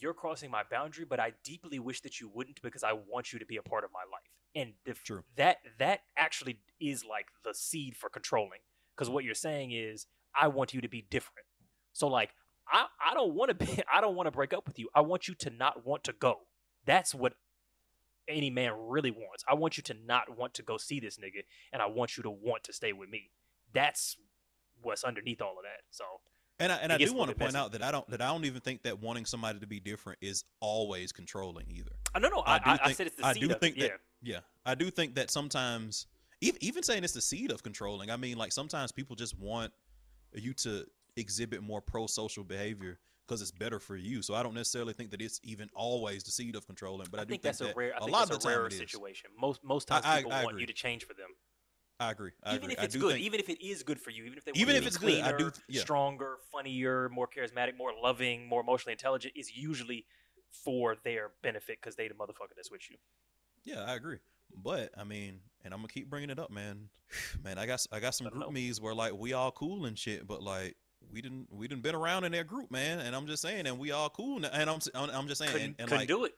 [0.01, 3.39] you're crossing my boundary, but I deeply wish that you wouldn't because I want you
[3.39, 4.31] to be a part of my life.
[4.55, 5.23] And the, f- True.
[5.37, 8.61] that that actually is like the seed for controlling.
[8.97, 10.07] Because what you're saying is,
[10.39, 11.47] I want you to be different.
[11.93, 12.31] So like,
[12.69, 14.89] I I don't want to be I don't want to break up with you.
[14.95, 16.41] I want you to not want to go.
[16.87, 17.35] That's what
[18.29, 19.45] any man really wants.
[19.49, 22.23] I want you to not want to go see this nigga, and I want you
[22.23, 23.31] to want to stay with me.
[23.73, 24.17] That's
[24.83, 25.83] what's underneath all of that.
[25.91, 26.05] So
[26.61, 28.45] And I and I do want to point out that I don't that I don't
[28.45, 31.91] even think that wanting somebody to be different is always controlling either.
[32.15, 33.81] uh, no, no, I, I, I said it's the I seed do of think it.
[33.81, 33.97] that- yeah.
[34.23, 36.07] Yeah, I do think that sometimes,
[36.43, 38.11] even even saying it's the seed of controlling.
[38.11, 39.73] I mean, like sometimes people just want
[40.35, 40.85] you to
[41.17, 44.21] exhibit more pro-social behavior because it's better for you.
[44.21, 47.07] So I don't necessarily think that it's even always the seed of controlling.
[47.11, 47.95] But I, I, do think that's that a rare.
[47.95, 49.31] I a think lot of the a rarer situation.
[49.41, 51.29] Most most times I- people want you to change for them,
[52.01, 52.31] I agree.
[52.43, 52.75] I even agree.
[52.79, 54.75] if it's good, think- even if it is good for you, even if they Even
[54.75, 55.81] if it's be good, I do cleaner, th- yeah.
[55.83, 60.07] stronger, funnier, more charismatic, more loving, more emotionally intelligent, is usually
[60.51, 62.97] for their benefit because they the motherfucker that's with you.
[63.65, 64.19] Yeah, I agree.
[64.57, 66.89] But I mean, and I'm gonna keep bringing it up, man.
[67.45, 68.55] Man, I got I got some Let 'em group know.
[68.55, 70.77] me's where like we all cool and shit, but like
[71.13, 72.99] we didn't we didn't been around in their group, man.
[73.01, 75.53] And I'm just saying, and we all cool, now, and I'm I'm, I'm just saying,
[75.53, 76.33] Couldn't, and, and couldn't like do it.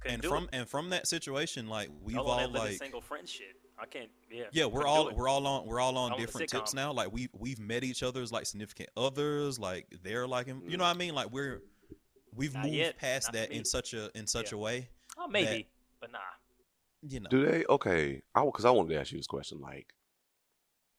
[0.00, 0.50] Couldn't and do from it.
[0.52, 3.56] and from that situation, like we've All all like single friend shit.
[3.78, 4.08] I can't.
[4.30, 4.44] Yeah.
[4.52, 6.92] yeah, we're all we're all on we're all on All in different tips now.
[6.92, 10.62] Like we we've met each other's like significant others, like they're like him.
[10.66, 11.14] You know what I mean?
[11.14, 11.62] Like we're
[12.34, 12.98] we've Not moved yet.
[12.98, 14.56] past Not that in such a in such Yeah.
[14.56, 14.88] a way.
[15.18, 15.68] Oh, maybe,
[16.00, 16.18] but nah.
[17.02, 17.64] You know, Do they?
[17.68, 19.60] Okay, I because I wanted to ask you this question.
[19.60, 19.92] Like,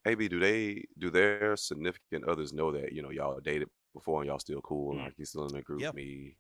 [0.06, 4.28] AB, do they do their significant others know that you know y'all dated before and
[4.30, 5.06] y'all still cool and Mm.
[5.06, 5.92] like you still in the group Yeah.
[5.94, 6.36] me.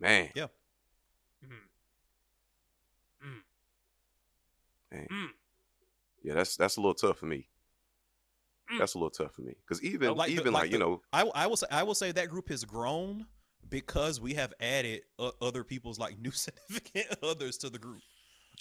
[0.00, 0.48] Man, Yeah.
[1.44, 1.50] Mm.
[3.22, 3.38] Hmm.
[5.10, 5.28] Mm.
[6.24, 6.28] Man.
[6.30, 7.48] Yeah, that's that's a little tough for me.
[8.72, 8.78] Mm.
[8.78, 11.02] That's a little tough for me because even like the- even like like, you know
[11.12, 13.26] I, will- I will say I will say that group has grown
[13.68, 18.00] because we have added uh, other people's like new significant others to the group.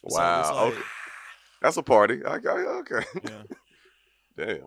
[0.10, 0.82] So wow like- okay
[1.62, 3.43] that's a party okay okay Yeah,
[4.38, 4.65] damn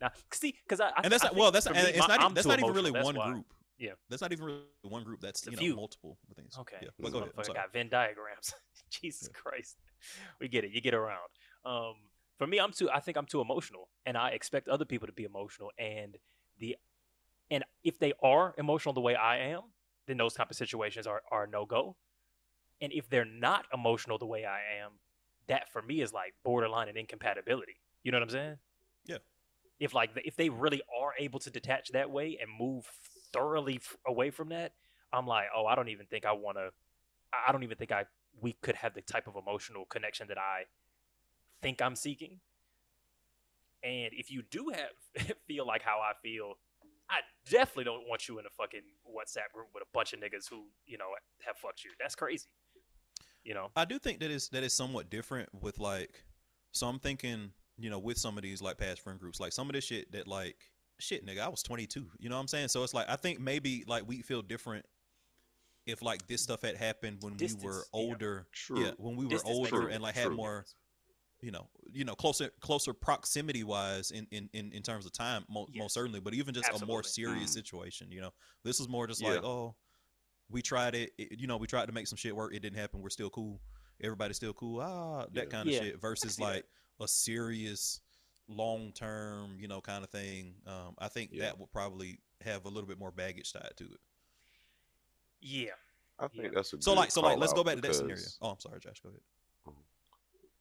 [0.00, 1.50] Now, see, because I, I and that's I not well.
[1.50, 3.30] That's and me, it's my- not even, I'm that's not even really one why.
[3.32, 3.46] group.
[3.78, 3.92] Yeah.
[4.08, 5.20] that's not even really one group.
[5.20, 5.76] That's It's you know few.
[5.76, 6.56] multiple things.
[6.60, 6.76] Okay.
[6.80, 6.88] yeah.
[6.96, 7.30] This Well, go ahead.
[7.36, 7.58] I'm motherfucker sorry.
[7.58, 8.54] got Venn diagrams.
[8.90, 9.78] Jesus Christ.
[10.40, 10.72] We get it.
[10.72, 11.30] You get around.
[11.64, 11.94] Um,
[12.38, 12.90] for me, I'm too.
[12.90, 15.70] I think I'm too emotional, and I expect other people to be emotional.
[15.78, 16.16] And
[16.58, 16.76] the,
[17.50, 19.62] and if they are emotional the way I am,
[20.06, 21.96] then those type of situations are are no go.
[22.80, 24.92] And if they're not emotional the way I am,
[25.46, 27.76] that for me is like borderline and incompatibility.
[28.02, 28.56] You know what I'm saying?
[29.06, 29.18] Yeah.
[29.78, 32.90] If like if they really are able to detach that way and move
[33.32, 34.72] thoroughly f- away from that,
[35.12, 36.70] I'm like, oh, I don't even think I want to.
[37.32, 38.04] I don't even think I
[38.40, 40.64] we could have the type of emotional connection that I
[41.62, 42.40] think I'm seeking.
[43.82, 46.54] And if you do have feel like how I feel,
[47.10, 50.48] I definitely don't want you in a fucking WhatsApp group with a bunch of niggas
[50.48, 51.06] who you know
[51.46, 51.90] have fucked you.
[52.00, 52.46] That's crazy.
[53.44, 53.70] You know.
[53.76, 56.24] I do think that is that is somewhat different with like
[56.72, 59.68] so I'm thinking, you know, with some of these like past friend groups, like some
[59.68, 60.56] of this shit that like
[60.98, 62.06] shit nigga, I was 22.
[62.18, 62.68] You know what I'm saying?
[62.68, 64.86] So it's like I think maybe like we feel different
[65.86, 67.80] if like this stuff had happened when we were Distance, yeah.
[67.92, 68.46] older.
[68.52, 68.84] True.
[68.84, 70.36] Yeah, when we were Distance older True, and like had true.
[70.36, 70.64] more
[71.40, 75.44] you know, you know, closer closer proximity wise in, in, in, in terms of time,
[75.46, 75.78] mo- Yes.
[75.82, 77.54] most certainly, but even just a more serious Mm.
[77.54, 78.32] situation, you know.
[78.62, 79.32] This is more just Yeah.
[79.34, 79.74] like, oh,
[80.48, 82.78] we tried it, it, you know, we tried to make some shit work, it didn't
[82.78, 83.60] happen, we're still cool.
[84.02, 84.80] Everybody's still cool.
[84.80, 85.44] Ah, that Yeah.
[85.50, 85.80] kind of Yeah.
[85.80, 86.64] shit versus like
[86.98, 88.00] a serious
[88.48, 90.54] long term, you know, kind of thing.
[90.66, 91.42] Um, I think Yeah.
[91.42, 94.00] that would probably have a little bit more baggage tied to it.
[95.46, 95.66] Yeah.
[96.18, 96.50] I think Yeah.
[96.54, 98.22] that's a So good like so like let's go back to that scenario.
[98.40, 99.20] Oh, I'm sorry, Josh, go ahead.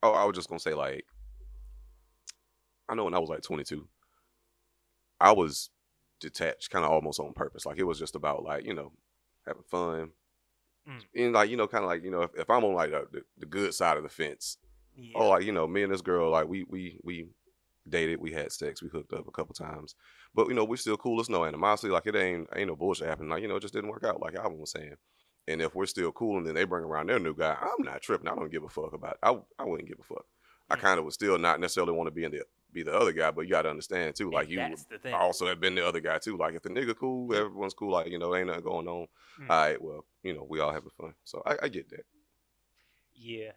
[0.04, 1.06] Oh, I was just gonna say like,
[2.90, 3.88] I know when I was like 22,
[5.22, 5.70] I was
[6.20, 7.66] detached, kind of almost on purpose.
[7.66, 8.92] Like it was just about like you know
[9.48, 10.12] having fun,
[10.86, 11.02] Mm.
[11.16, 13.24] and like you know, kind of like you know, if, if I'm on like the,
[13.38, 14.58] the, good side of the fence,
[14.98, 15.14] Yeah.
[15.16, 17.28] oh like you know, me and this girl like we we we
[17.88, 19.96] dated, we had sex, we hooked up a couple times,
[20.34, 21.18] but you know we're still cool.
[21.18, 21.92] There's no animosity.
[21.92, 23.30] Like it ain't ain't no bullshit happening.
[23.30, 24.22] Like you know, it just didn't work out.
[24.22, 24.96] Like Alvin was saying.
[25.46, 28.02] And if we're still cool, and then they bring around their new guy, I'm not
[28.02, 28.30] tripping.
[28.30, 29.14] I don't give a fuck about.
[29.14, 29.18] It.
[29.24, 30.26] I I wouldn't give a fuck.
[30.70, 30.80] I Mm.
[30.80, 33.30] kind of would still not necessarily want to be in the be the other guy,
[33.30, 34.28] but you got to understand too.
[34.28, 34.58] And Like you
[34.90, 35.14] the thing.
[35.14, 36.38] also have been the other guy too.
[36.38, 37.92] Like if the nigga cool, everyone's cool.
[37.92, 39.08] Like you know, ain't nothing going on.
[39.42, 39.50] Mm.
[39.50, 41.14] All right, well, you know, we all having fun.
[41.26, 42.06] So I, I get that.
[43.14, 43.52] Yeah.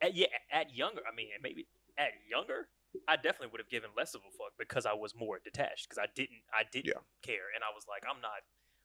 [0.00, 1.66] At, yeah, at younger, I mean, maybe
[1.98, 2.68] at younger,
[3.06, 5.98] I definitely would have given less of a fuck because I was more detached because
[5.98, 7.00] I didn't, I didn't Yeah.
[7.22, 8.40] care, and I was like, I'm not,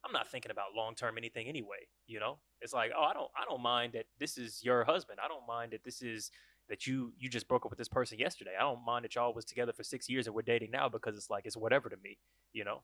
[0.05, 1.87] I'm not thinking about long term anything anyway.
[2.07, 5.19] You know, it's like, oh, I don't, I don't mind that this is your husband.
[5.23, 6.31] I don't mind that this is
[6.69, 8.51] that you, you just broke up with this person yesterday.
[8.57, 11.15] I don't mind that y'all was together for six years and we're dating now because
[11.17, 12.17] it's like it's whatever to me.
[12.53, 12.83] You know,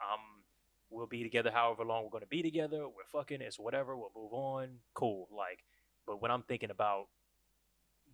[0.00, 0.44] um,
[0.90, 2.86] we'll be together however long we're going to be together.
[2.88, 3.40] We're fucking.
[3.40, 3.96] It's whatever.
[3.96, 4.78] We'll move on.
[4.94, 5.28] Cool.
[5.30, 5.64] Like.
[6.06, 7.06] But when I'm thinking about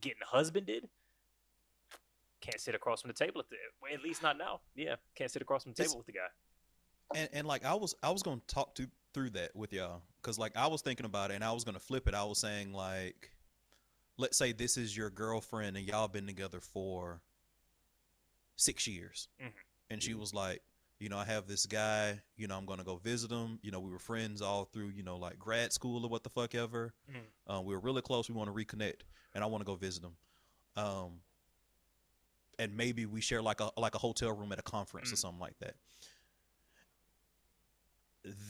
[0.00, 0.88] getting husbanded,
[2.40, 3.56] can't sit across from the table at the
[3.92, 4.60] at least not now.
[4.74, 6.28] Yeah, can't sit across from the It's- table with the guy.
[7.14, 10.38] and and like I was I was gonna talk to through that with y'all because
[10.38, 12.14] like I was thinking about it and I was gonna flip it.
[12.14, 13.32] I was saying like,
[14.18, 17.22] let's say this is your girlfriend and y'all been together for
[18.56, 19.52] six years, Mhm.
[19.90, 20.62] and she was like,
[20.98, 22.20] you know, I have this guy.
[22.36, 23.58] You know, I'm gonna go visit him.
[23.62, 26.30] You know, we were friends all through you know like grad school or what the
[26.30, 26.92] fuck ever.
[27.46, 28.28] Um, we were really close.
[28.28, 29.02] We want to reconnect,
[29.34, 30.16] and I want to go visit him.
[30.76, 31.22] Um,
[32.58, 35.18] and maybe we share like a like a hotel room at a conference or Mm.
[35.18, 35.74] something like that.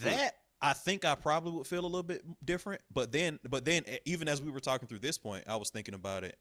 [0.03, 3.85] That I think I probably would feel a little bit different, but then but then
[4.05, 6.37] even as we were talking through this point, I was thinking about it,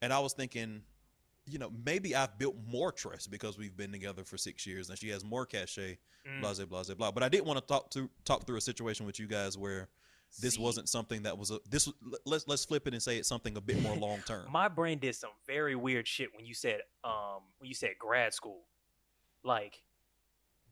[0.00, 0.82] and I was thinking,
[1.46, 4.98] you know, maybe I've built more trust because we've been together for six years, and
[4.98, 6.40] she has more cachet, Mm.
[6.40, 7.10] blah blah blah blah.
[7.10, 9.88] But I did want to talk to talk through a situation with you guys where
[10.38, 11.88] this See, wasn't something that was a this
[12.24, 14.50] let's let's flip it and say it's something a bit more long term.
[14.50, 18.32] My brain did some very weird shit when you said um when you said grad
[18.32, 18.62] school.
[19.42, 19.82] Like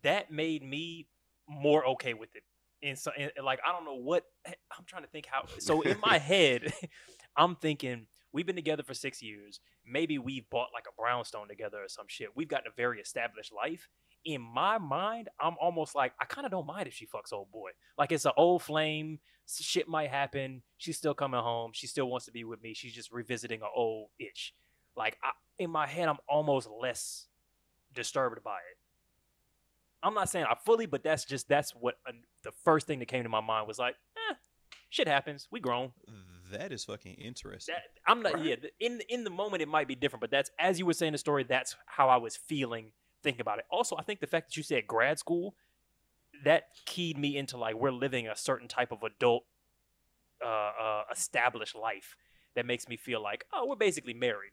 [0.03, 1.09] that made me
[1.49, 2.43] more okay with it.
[2.83, 5.99] And so and, like I don't know what I'm trying to think how so in
[6.01, 6.73] my head
[7.37, 9.61] I'm thinking we've been together for 6 years.
[9.87, 12.29] Maybe we've bought like a brownstone together or some shit.
[12.37, 13.89] We've gotten a very established life.
[14.25, 17.51] In my mind, I'm almost like I kind of don't mind if she fucks old
[17.51, 17.71] boy.
[17.97, 19.19] Like it's an old flame.
[19.49, 20.63] Shit might happen.
[20.77, 21.71] She's still coming home.
[21.73, 22.75] She still wants to be with me.
[22.75, 24.55] She's just revisiting an old itch.
[24.97, 27.27] Like I, in my head, I'm almost less
[27.95, 28.79] disturbed by it.
[30.03, 32.13] I'm not saying I fully, but that's just that's what uh,
[32.45, 34.35] the first thing that came to my mind was like, eh,
[34.91, 35.49] shit happens.
[35.51, 35.93] We grown.
[36.53, 37.75] That is fucking interesting.
[37.75, 38.45] That I'm not.
[38.45, 41.13] Yeah, in in the moment it might be different, but that's as you were saying
[41.13, 41.45] the story.
[41.45, 43.65] That's how I was feeling thinking about it.
[43.71, 45.55] Also, I think the fact that you said grad school,
[46.45, 49.45] that keyed me into like we're living a certain type of adult,
[50.45, 50.49] uh,
[50.81, 52.17] uh, established life
[52.55, 54.53] that makes me feel like oh we're basically married.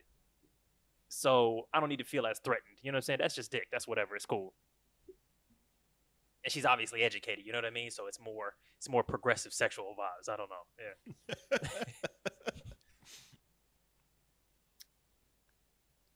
[1.07, 2.77] So I don't need to feel as threatened.
[2.81, 3.19] You know what I'm saying?
[3.21, 3.67] That's just dick.
[3.71, 4.15] That's whatever.
[4.15, 4.53] It's cool.
[6.43, 7.45] And she's obviously educated.
[7.45, 7.91] You know what I mean?
[7.91, 10.31] So it's more it's more progressive sexual vibes.
[10.31, 11.25] I don't know.
[11.51, 11.57] Yeah.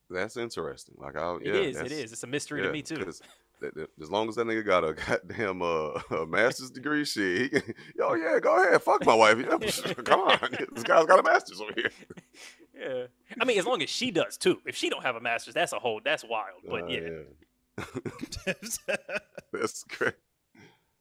[0.09, 0.95] That's interesting.
[0.97, 1.69] Like I, It yeah, is.
[1.69, 2.11] It that's- is.
[2.13, 3.11] It's a mystery to me too.
[3.59, 4.93] 'Cause that- that- As long as that nigga got a
[5.27, 9.37] goddamn uh, a master's degree, shit, he can, yo, yeah, go ahead, fuck my wife.
[10.05, 10.39] Come on,
[10.73, 11.91] this guy's got a master's over here.
[12.79, 13.03] Yeah.
[13.41, 14.61] I mean, as long as she does too.
[14.65, 15.99] If she don't have a master's, that's a whole.
[16.03, 16.61] That's wild.
[16.67, 18.53] But Uh, yeah.
[19.51, 20.13] that's great.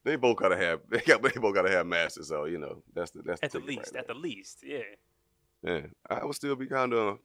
[0.05, 3.11] They both gotta have they got they both gotta have masters, so you know that's
[3.11, 3.92] the that's at the ticket right least.
[3.92, 4.01] there.
[4.01, 4.59] At the least.
[4.64, 4.79] Yeah.
[5.62, 7.18] Yeah, I would still be kind of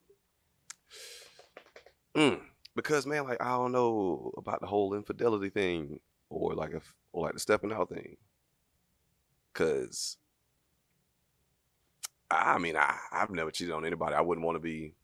[2.17, 2.39] mm,
[2.75, 7.23] because man, like I don't know about the whole infidelity thing or like if or
[7.25, 8.17] like the stepping out thing.
[9.53, 10.17] Cause
[12.31, 14.15] I mean, I I've never cheated on anybody.
[14.15, 14.95] I wouldn't want to be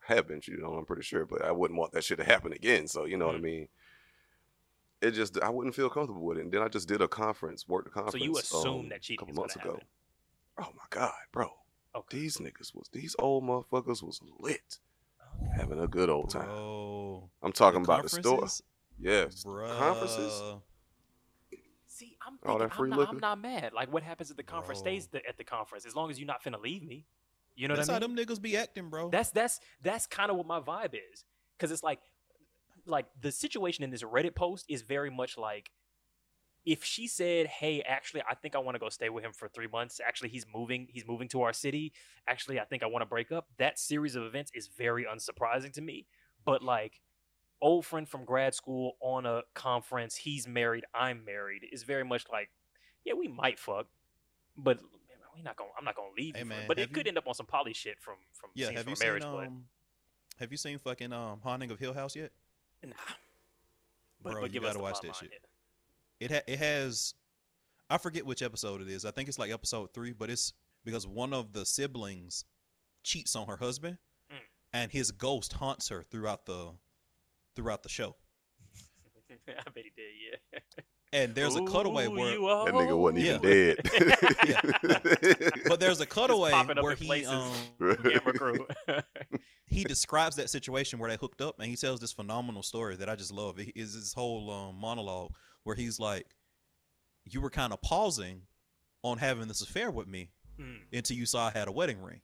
[0.00, 0.76] have been cheated on.
[0.78, 2.86] I'm pretty sure, but I wouldn't want that shit to happen again.
[2.88, 3.42] So you know what I Mhm.
[3.42, 3.68] mean.
[5.00, 6.42] It just I wouldn't feel comfortable with it.
[6.42, 8.12] And then I just did a conference, worked a conference.
[8.12, 9.72] So you assume um, that a cheating couple is months ago.
[9.72, 9.86] happen.
[10.58, 11.48] Oh my god, bro.
[11.94, 12.18] Okay.
[12.18, 14.78] These niggas was these old motherfuckers was lit,
[15.56, 16.46] having a good old time.
[16.46, 17.30] Bro.
[17.42, 18.22] I'm talking about the store.
[18.22, 18.62] conferences?
[18.98, 19.78] Yes, Bruh.
[19.78, 20.42] conferences.
[21.86, 23.08] See, I'm All thinking, that free I'm, not.
[23.08, 23.72] I'm not mad.
[23.74, 24.90] Like, what happens at the conference Bro.
[24.90, 27.06] stays the, at the conference, as long as you're not finna leave me.
[27.56, 29.10] You know That's what I how them niggas be acting, bro.
[29.10, 31.24] That's that's that's kind of what my vibe is,
[31.58, 31.98] because it's like,
[32.86, 35.70] like the situation in this Reddit post is very much like,
[36.64, 39.48] if she said, "Hey, actually, I think I want to go stay with him for
[39.48, 40.00] three months.
[40.06, 40.88] Actually, he's moving.
[40.90, 41.92] He's moving to our city.
[42.26, 45.72] Actually, I think I want to break up." That series of events is very unsurprising
[45.74, 46.06] to me.
[46.44, 47.00] But like,
[47.60, 52.24] old friend from grad school on a conference, he's married, I'm married, is very much
[52.32, 52.50] like,
[53.04, 53.86] yeah, we might fuck,
[54.56, 54.80] but
[55.34, 55.70] we not gonna.
[55.78, 56.48] I'm not gonna leave Hey, you.
[56.48, 58.82] man, but it have could end up on some poly shit from from yeah, have
[58.82, 59.64] from you a seen marriage, um
[60.38, 62.32] have you seen fucking um Haunting of Hill House yet?
[62.84, 62.94] nah.
[64.22, 65.32] But, Bro, but you gotta watch that shit.
[66.20, 67.14] It ha- it has
[67.88, 69.04] I forget which episode it is.
[69.04, 70.52] I think it's like episode 3, but it's
[70.84, 72.44] because one of the siblings
[73.02, 73.98] cheats on her husband
[74.32, 74.36] Mm.
[74.72, 76.72] and his ghost haunts her throughout the
[77.56, 78.14] throughout the show.
[79.48, 80.38] I bet he did.
[80.52, 80.58] Yeah.
[81.12, 83.38] And there's a cutaway where That nigga wasn't Yeah.
[83.42, 83.78] even dead.
[85.66, 88.64] but there's a cutaway where he um camera crew.
[89.66, 93.08] he describes that situation where they hooked up and he tells this phenomenal story that
[93.08, 93.58] I just love.
[93.58, 95.32] It is his whole um, monologue
[95.64, 96.26] where he's like,
[97.26, 98.42] You were kind of pausing
[99.02, 100.80] on having this affair with me Mm.
[100.92, 102.20] until you saw I had a wedding ring.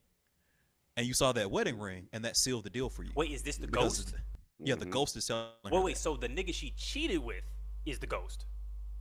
[0.97, 3.13] And you saw that wedding ring and that sealed the deal for you.
[3.15, 4.15] Wait, is this the Because- ghost?
[4.59, 4.91] Yeah, the Mhm.
[4.91, 5.95] ghost is telling her Wait, wait.
[5.95, 6.01] that.
[6.01, 7.45] So the nigga she cheated with
[7.85, 8.47] is the ghost?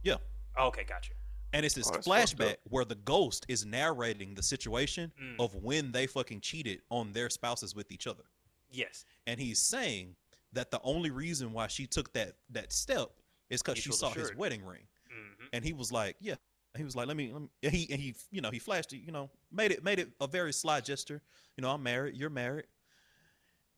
[0.03, 0.17] Yeah.
[0.57, 1.13] Okay, gotcha.
[1.53, 5.39] And it's this Oh, flashback where the ghost is narrating the situation Mm.
[5.39, 8.25] of when they fucking cheated on their spouses with each other.
[8.69, 9.05] Yes.
[9.25, 10.17] and he's saying
[10.51, 14.33] that the only reason why she took that that step is because she saw his
[14.33, 16.35] wedding ring, hmm and he was like, "Yeah."
[16.77, 18.93] He was like, "Let me." Let me and he and he, you know, he flashed
[18.93, 18.99] it.
[18.99, 21.21] You know, made it made it a very sly gesture.
[21.57, 22.17] You know, I'm married.
[22.17, 22.67] You're married.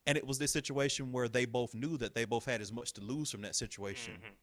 [0.05, 2.93] And it was this situation where they both knew that they both had as much
[2.93, 4.37] to lose from that situation, Mhm.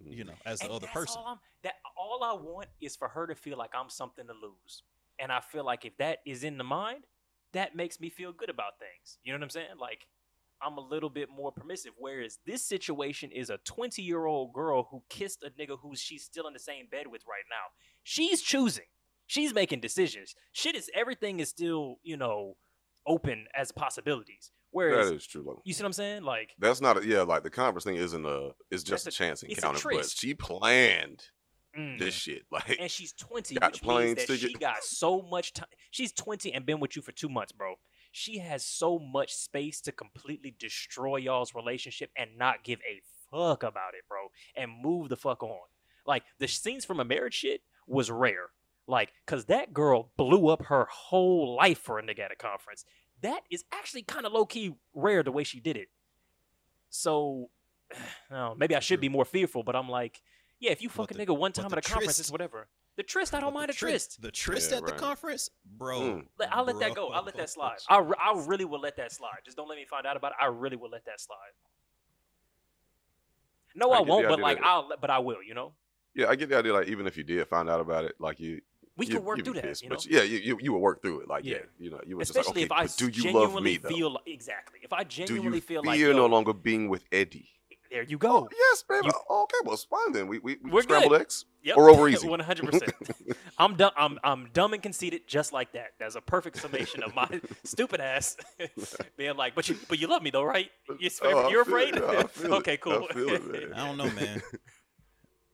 [0.00, 1.22] you know, as the And other that's person.
[1.22, 4.32] All I'm, that all I want is for her to feel like I'm something to
[4.34, 4.82] lose,
[5.18, 7.06] and I feel like if that is in the mind,
[7.52, 9.18] that makes me feel good about things.
[9.22, 9.76] You know what I'm saying?
[9.78, 10.06] Like
[10.62, 11.92] I'm a little bit more permissive.
[11.98, 16.24] Whereas this situation is a 20 year old girl who kissed a nigga who she's
[16.24, 17.72] still in the same bed with right now.
[18.02, 18.86] She's choosing.
[19.26, 20.34] She's making decisions.
[20.52, 22.56] Shit is everything is still you know
[23.06, 24.50] open as possibilities.
[24.70, 25.42] Whereas That is true.
[25.46, 26.22] Like, you see what I'm saying?
[26.24, 27.22] Like that's not a, yeah.
[27.22, 28.50] Like the converse thing isn't a.
[28.70, 31.22] It's just a, a- chance encounter, but she planned
[31.76, 31.98] mm.
[31.98, 32.42] this shit.
[32.50, 34.50] Like and she's 20, Got which plane means that ticket.
[34.50, 35.68] she got so much time.
[35.90, 37.74] She's 20 and been with you for two months, bro.
[38.18, 43.00] She has so much space to completely destroy y'all's relationship and not give a
[43.30, 45.68] fuck about it, bro, and move the fuck on.
[46.04, 48.48] Like the scenes from a marriage shit was rare.
[48.88, 52.84] Like, cause that girl blew up her whole life for a nigga at a conference.
[53.20, 55.88] That is actually kind of low key rare the way she did it.
[56.90, 57.50] So,
[58.32, 60.22] no, maybe I should be more fearful, but I'm like,
[60.58, 62.66] yeah, if you fuck a nigga one time at a conference, tryst- it's whatever.
[62.98, 64.20] The tryst, I don't mind the a tryst.
[64.20, 66.00] The tryst Yeah, at the conference, bro.
[66.00, 66.24] Mm.
[66.50, 67.10] I'll let that go.
[67.10, 67.76] I'll let that slide.
[67.88, 69.38] I, re- I really will let that slide.
[69.44, 70.38] Just don't let me find out about it.
[70.42, 71.36] I really will let that slide.
[73.76, 74.26] No, I I, won't.
[74.26, 75.44] But like that- I'll, but I will.
[75.46, 75.74] You know,
[76.12, 76.72] Yeah, I get the idea.
[76.72, 78.62] Like even if you did find out about it, like you,
[78.96, 79.68] we you, can work through be that.
[79.68, 81.28] pissed, You know, but yeah, you, you you would work through it.
[81.28, 81.60] Like yeah, Yeah.
[81.78, 83.54] you know, you would especially just like, okay, if okay, I but do you genuinely
[83.54, 83.88] love me though?
[83.90, 84.80] feel like, exactly.
[84.82, 87.48] If I do genuinely you feel fear like no longer being with Eddie?
[87.90, 88.48] There you Oh go.
[88.56, 89.06] yes, baby.
[89.06, 90.26] You- Oh, okay, well, it's fine then.
[90.26, 91.20] We we, we We're scrambled good.
[91.22, 91.44] eggs.
[91.62, 91.76] Yep.
[91.76, 92.28] Or over easy.
[92.28, 92.92] One hundred percent.
[93.58, 93.90] I'm dumb.
[93.96, 95.88] I'm I'm dumb and conceited, just like that.
[95.98, 97.28] That's a perfect summation of my
[97.64, 98.36] stupid ass
[99.16, 100.70] being like, but you but you love me though, right?
[100.88, 101.96] Oh, you're, Oh, you're afraid.
[101.96, 102.02] it.
[102.04, 102.56] I feel it.
[102.58, 103.06] okay, cool.
[103.10, 103.72] I feel it, man.
[103.74, 104.40] I don't know, man.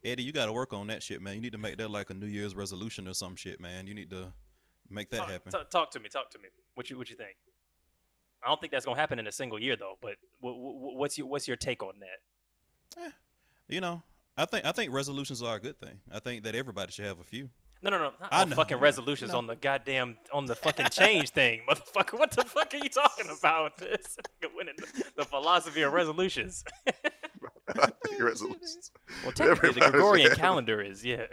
[0.04, 1.34] Eddie, you got to work on that shit, man.
[1.34, 3.86] You need to make that like a New Year's resolution or some shit, man.
[3.86, 4.32] You need to
[4.90, 5.52] make that talk, happen.
[5.52, 6.08] talk- talk to me.
[6.10, 6.48] Talk to me.
[6.74, 7.36] What you what you think?
[8.44, 9.96] I don't think that's gonna happen in a single year though.
[10.00, 13.02] But wh- wh- what's your what's your take on that?
[13.06, 13.10] Eh,
[13.68, 14.02] you know,
[14.36, 16.00] I think I think resolutions are a good thing.
[16.12, 17.48] I think that everybody should have a few.
[17.82, 18.04] No, no, no.
[18.18, 18.56] Not I on know.
[18.56, 19.38] fucking resolutions No.
[19.38, 22.18] on the goddamn on the fucking change thing, motherfucker.
[22.18, 23.72] What the fuck are you talking about?
[23.78, 24.16] This
[24.56, 26.64] winning the, the philosophy of resolutions.
[28.18, 28.90] Resolutions.
[29.22, 31.24] Well, technically, the Everybody should Gregorian calendar is yeah.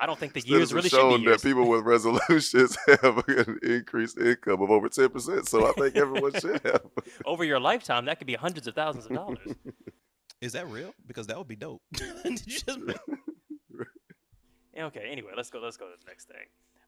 [0.00, 1.42] I don't think the Studies years have really should shown be that years.
[1.42, 5.48] people with resolutions have an increased income of over ten percent.
[5.48, 6.82] So I think everyone should have.
[7.24, 9.38] Over your lifetime, that could be hundreds of thousands of dollars.
[10.40, 10.92] Is that real?
[11.06, 11.82] Because that would be dope.
[11.92, 12.96] Did you just make-
[14.78, 15.08] okay.
[15.10, 15.60] Anyway, let's go.
[15.60, 16.46] Let's go to the next thing.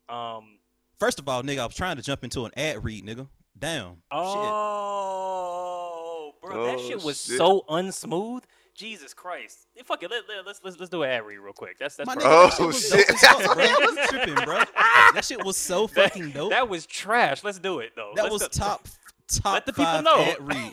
[0.09, 0.59] Um.
[1.01, 3.27] First of all, nigga, I was trying to jump into an ad read, nigga.
[3.59, 3.97] Damn.
[4.11, 6.51] Oh, shit.
[6.51, 7.37] bro, that Oh, shit was shit.
[7.37, 8.43] so unsmooth.
[8.75, 9.67] Jesus Christ.
[9.77, 10.11] Yeah, fuck it.
[10.11, 11.79] Let, let, let's let's let's do an ad read real quick.
[11.79, 12.31] That's that's My perfect.
[12.31, 13.07] nigga, Oh, that shit was shit.
[13.09, 13.65] dope as fuck, bro.
[13.65, 14.63] Was tripping, bro.
[15.15, 16.51] That shit was so That- fucking dope.
[16.51, 17.45] That was trash.
[17.45, 18.13] Let's do it though.
[18.17, 18.89] That Let's was go- top
[19.29, 20.21] top Let the people five know.
[20.21, 20.73] ad read.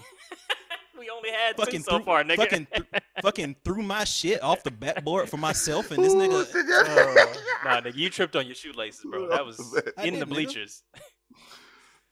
[0.99, 2.37] we only had two fucking so threw, far, nigga.
[2.37, 6.45] Fucking, th- fucking threw my shit off the backboard for myself, and this nigga.
[6.55, 7.33] Oh,
[7.65, 9.27] nah, nigga, you tripped on your shoelaces, bro.
[9.29, 9.59] That was
[9.97, 10.83] I in the bleachers.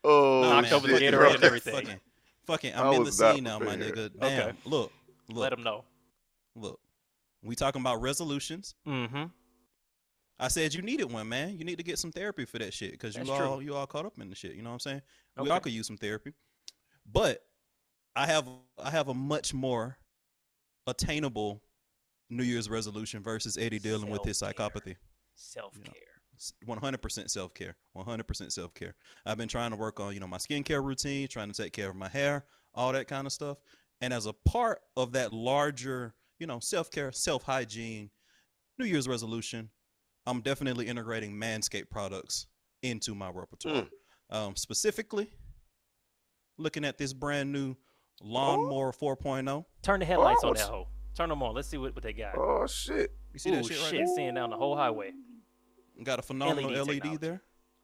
[0.04, 1.74] Oh, Nah, Knocked over the shit, Gatorade and everything.
[1.76, 2.00] Fucking,
[2.48, 4.10] fucking, I I'm in the scene now, my nigga.
[4.20, 4.50] Damn.
[4.50, 4.58] Okay.
[4.66, 4.92] Look,
[5.30, 5.86] Let look, them know.
[6.56, 6.80] look.
[7.42, 8.76] We talking about resolutions.
[8.88, 9.26] Mm-hmm.
[10.40, 11.58] I said you needed one, man.
[11.58, 13.48] You need to get some therapy for that shit because you That's true.
[13.48, 14.56] all you all caught up in the shit.
[14.56, 15.02] You know what I'm saying?
[15.38, 16.34] We all could use some therapy,
[17.10, 17.40] but
[18.16, 18.48] I have
[18.82, 19.98] I have a much more
[20.88, 21.62] attainable
[22.30, 24.70] New Year's resolution versus Eddie dealing with his Self-care.
[24.70, 24.96] psychopathy.
[25.36, 25.94] Self care.
[26.66, 27.76] One hundred percent self care.
[27.94, 28.96] One hundred percent self care.
[29.26, 31.90] I've been trying to work on you know my skincare routine, trying to take care
[31.90, 33.58] of my hair, all that kind of stuff.
[34.02, 38.10] And as a part of that larger you know self care, self hygiene,
[38.78, 39.70] New Year's resolution,
[40.26, 42.48] I'm definitely integrating Manscaped products
[42.82, 43.88] into my repertoire.
[44.30, 45.30] Um, specifically,
[46.58, 47.76] looking at this brand new
[48.22, 49.66] lawnmower 4.0.
[49.82, 50.88] Turn the headlights Oh, on that it's- hoe.
[51.18, 51.54] Turn them on.
[51.56, 52.38] Let's see what, what they got.
[52.38, 53.12] Oh shit!
[53.34, 55.12] You see Ooh, that shit right shit, seeing down the whole highway.
[56.02, 57.18] Got a phenomenal LED LED, technology.
[57.18, 57.42] there.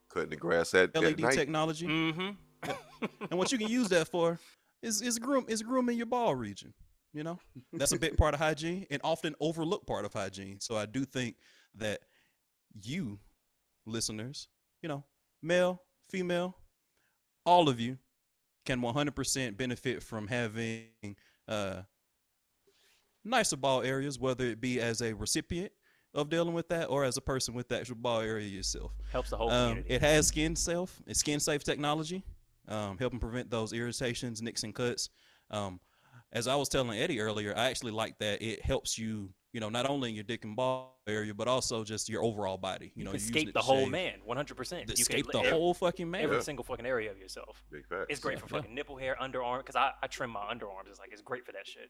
[0.09, 1.33] Cutting the grass at, LED at night.
[1.33, 1.87] technology.
[1.87, 2.69] Mm-hmm.
[3.29, 4.39] and what you can use that for
[4.85, 6.73] is is groom is grooming your ball region.
[7.13, 7.39] You know,
[7.73, 10.59] that's a big part of hygiene and often overlooked part of hygiene.
[10.59, 11.37] So I do think
[11.75, 11.99] that
[12.81, 13.19] you,
[13.85, 14.49] listeners,
[14.81, 15.03] you know,
[15.41, 16.57] male, female,
[17.45, 17.97] all of you,
[18.65, 20.87] can 100% benefit from having
[21.47, 21.83] uh,
[23.23, 25.71] nicer ball areas, whether it be as a recipient
[26.13, 28.91] of dealing with that or as a person with the actual ball area yourself.
[29.11, 29.93] Helps the whole Um, community.
[29.93, 32.23] it has skin safe, it's skin safe technology,
[32.67, 35.09] um, helping prevent those irritations, nicks, and cuts.
[35.51, 35.79] Um,
[36.31, 39.69] as I was telling Eddie earlier, I actually like that it helps you, you know,
[39.69, 42.87] not only in your dick and ball area, but also just your overall body.
[42.87, 44.87] You, you know, can you're escape the whole shave- man, 100%.
[44.87, 46.23] You escape can the ev- whole fucking man.
[46.23, 46.41] every Yeah.
[46.41, 47.63] single fucking area of yourself.
[47.71, 48.07] Big facts.
[48.09, 48.57] It's great for Yeah.
[48.61, 50.87] fucking nipple hair, underarm, because I, I trim my underarms.
[50.89, 51.89] It's like, it's great for that shit.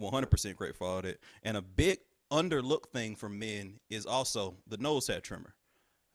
[0.00, 1.18] 100% great for all that.
[1.42, 1.98] And a big
[2.32, 5.54] underlooked thing for men is also the nose hair trimmer.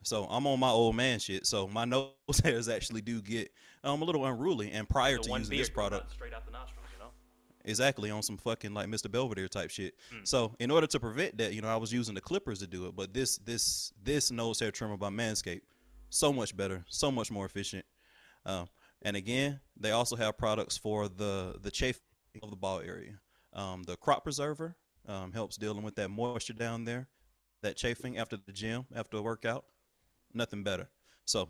[0.04, 1.46] So I'm on my old man shit.
[1.46, 2.12] So my nose
[2.44, 3.52] hairs actually do get
[3.84, 4.72] um, a little unruly.
[4.72, 7.12] And prior to using this product, straight out the nostrils, you know?
[7.66, 9.12] exactly on some fucking like Mr.
[9.12, 9.96] Belvedere type shit.
[10.14, 10.28] Mm.
[10.28, 12.88] So in order to prevent that, you know, I was using the clippers to do
[12.88, 12.96] it.
[12.96, 15.62] But this this this nose hair trimmer by Manscaped,
[16.10, 17.86] so much better, so much more efficient.
[18.46, 18.68] Um,
[19.02, 22.02] and again, they also have products for the the chafing
[22.42, 23.20] of the ball area.
[23.54, 24.76] Um, the crop preserver
[25.08, 27.08] um, helps dealing with that moisture down there,
[27.62, 29.66] that chafing after the gym, after a workout.
[30.34, 30.90] Nothing better.
[31.26, 31.50] So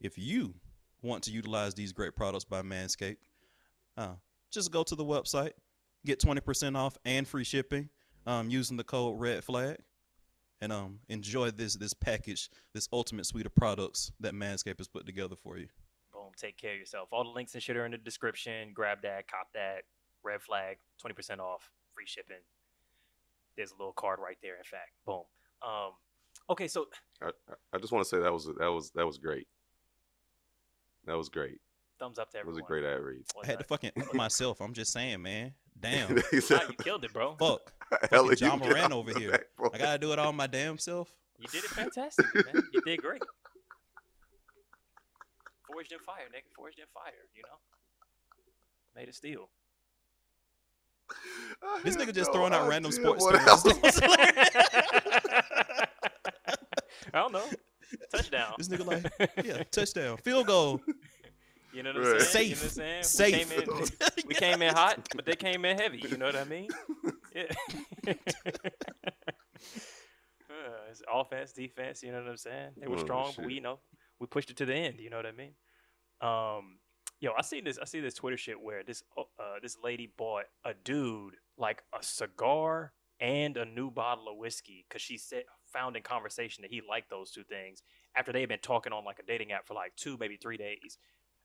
[0.00, 0.54] if you
[1.02, 3.16] want to utilize these great products by Manscaped,
[3.96, 4.14] uh,
[4.50, 5.52] just go to the website,
[6.04, 7.88] get 20% off and free shipping
[8.26, 9.78] um, using the code Red Flag,
[10.60, 15.06] and um, enjoy this this package, this ultimate suite of products that Manscaped has put
[15.06, 15.68] together for you.
[16.12, 16.30] Boom.
[16.36, 17.08] Take care of yourself.
[17.12, 18.72] All the links and shit are in the description.
[18.74, 19.82] Grab that, cop that.
[20.22, 22.36] Red flag, 20% off, free shipping.
[23.56, 24.90] There's a little card right there, in fact.
[25.06, 25.22] Boom.
[25.62, 25.92] Um,
[26.50, 26.86] okay, so
[27.22, 29.46] I, I- I just want to say that was that was that was great.
[31.06, 31.60] That was great.
[31.98, 32.56] thumbs up to everyone.
[32.56, 33.22] That was a great ad read.
[33.42, 34.60] I had to fucking up myself.
[34.60, 35.54] I'm just saying, man.
[35.80, 36.08] Damn.
[36.30, 37.36] He Nah, you killed it, bro.
[37.38, 37.72] Fuck.
[38.10, 39.30] hell "Hella, John you Moran got over the here.
[39.30, 41.14] backbone." I gotta do it all my damn self.
[41.38, 42.62] You did it fantastic, man.
[42.72, 43.22] You did great.
[45.66, 46.52] Forged in fire, nigga.
[46.54, 47.12] Forged in fire.
[47.34, 47.56] You know,
[48.94, 49.48] made of steel.
[51.62, 53.66] I This had nigga just no oh, throwing out random idea sports what terms.
[53.66, 54.00] else-
[57.12, 57.50] I don't know.
[58.10, 58.54] Touchdown.
[58.58, 60.80] This nigga like, yeah, touchdown, field goal,
[61.72, 62.22] You know what I'm Right.
[62.22, 62.50] saying?
[62.50, 63.02] You know safe, what I'm saying?
[63.04, 63.54] safe.
[63.54, 63.88] We came in,
[64.26, 65.98] we came in hot, but they came in heavy.
[65.98, 66.68] You know what I mean?
[67.34, 67.44] Yeah.
[70.50, 72.02] Uh, it's offense, defense.
[72.02, 72.70] You know what I'm saying?
[72.80, 73.78] They were Oh, strong, but we, you know,
[74.18, 74.98] we pushed it to the end.
[74.98, 75.54] You know what I mean?
[76.20, 76.78] Um,
[77.20, 77.78] yo, I see this.
[77.80, 82.02] I see this Twitter shit where this uh this lady bought a dude like a
[82.02, 86.82] cigar and a new bottle of whiskey because she said found in conversation that he
[86.88, 87.82] liked those two things
[88.16, 90.56] after they had been talking on like a dating app for like two maybe three
[90.56, 90.98] days.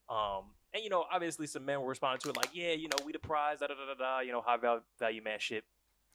[0.09, 2.97] Um, and you know, obviously some men were responding to it like, yeah, you know,
[3.05, 5.63] we the prize, da da da da da, you know, high value, value man shit.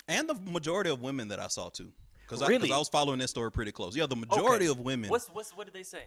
[0.08, 1.92] and the majority of women that I saw too.
[2.22, 3.96] Because I, I was following this story pretty close.
[3.96, 6.04] Yeah, the majority of women What's what's what did they say?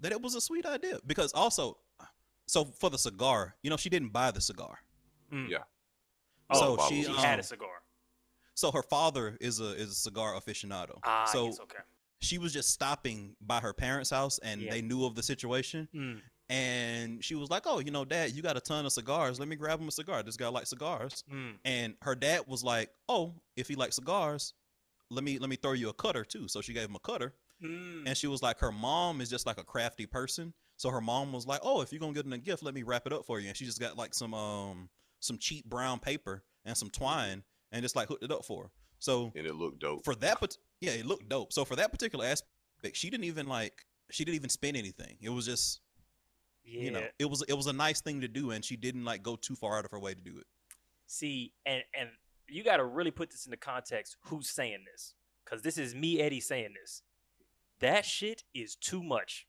[0.00, 0.98] that it was a sweet idea.
[1.06, 1.78] Because also,
[2.46, 4.78] so for the cigar, you know, she didn't buy the cigar.
[5.32, 5.48] Mm.
[5.48, 5.58] Yeah.
[6.50, 7.82] Oh, so bottle she, she of had um, a cigar.
[8.54, 10.98] So her father is a is a cigar aficionado.
[11.04, 11.78] Ah, so yes, okay.
[12.20, 14.70] she was just stopping by her parents' house, and Yeah.
[14.70, 15.88] they knew of the situation.
[15.94, 16.22] Mm.
[16.50, 19.40] And she was like, "Oh, you know, Dad, you got a ton of cigars.
[19.40, 20.22] Let me grab him a cigar.
[20.22, 21.54] This guy likes cigars." Mm.
[21.64, 24.52] And her dad was like, "Oh, if he likes cigars,
[25.10, 27.34] let me let me throw you a cutter too." So she gave him a cutter.
[27.62, 28.02] Mm.
[28.06, 30.52] And she was like, her mom is just like a crafty person.
[30.76, 32.82] So her mom was like, "Oh, if you're gonna get him a gift, let me
[32.82, 34.90] wrap it up for you." And she just got like some um
[35.20, 37.42] some cheap brown paper and some twine
[37.74, 38.70] and just like hooked it up for her.
[39.00, 40.04] So and it looked dope.
[40.04, 41.52] for that, pat- yeah, it looked dope.
[41.52, 45.16] So for that particular aspect, she didn't even like she didn't even spend anything.
[45.20, 45.80] It was just
[46.64, 46.82] yeah.
[46.82, 49.22] you know it was it was a nice thing to do, and she didn't like
[49.22, 50.46] go too far out of her way to do it.
[51.06, 52.08] See, and and
[52.48, 54.16] you got to really put this into context.
[54.26, 55.14] Who's saying this?
[55.44, 57.02] Because this is me, Eddie, saying this.
[57.80, 59.46] That shit is too much,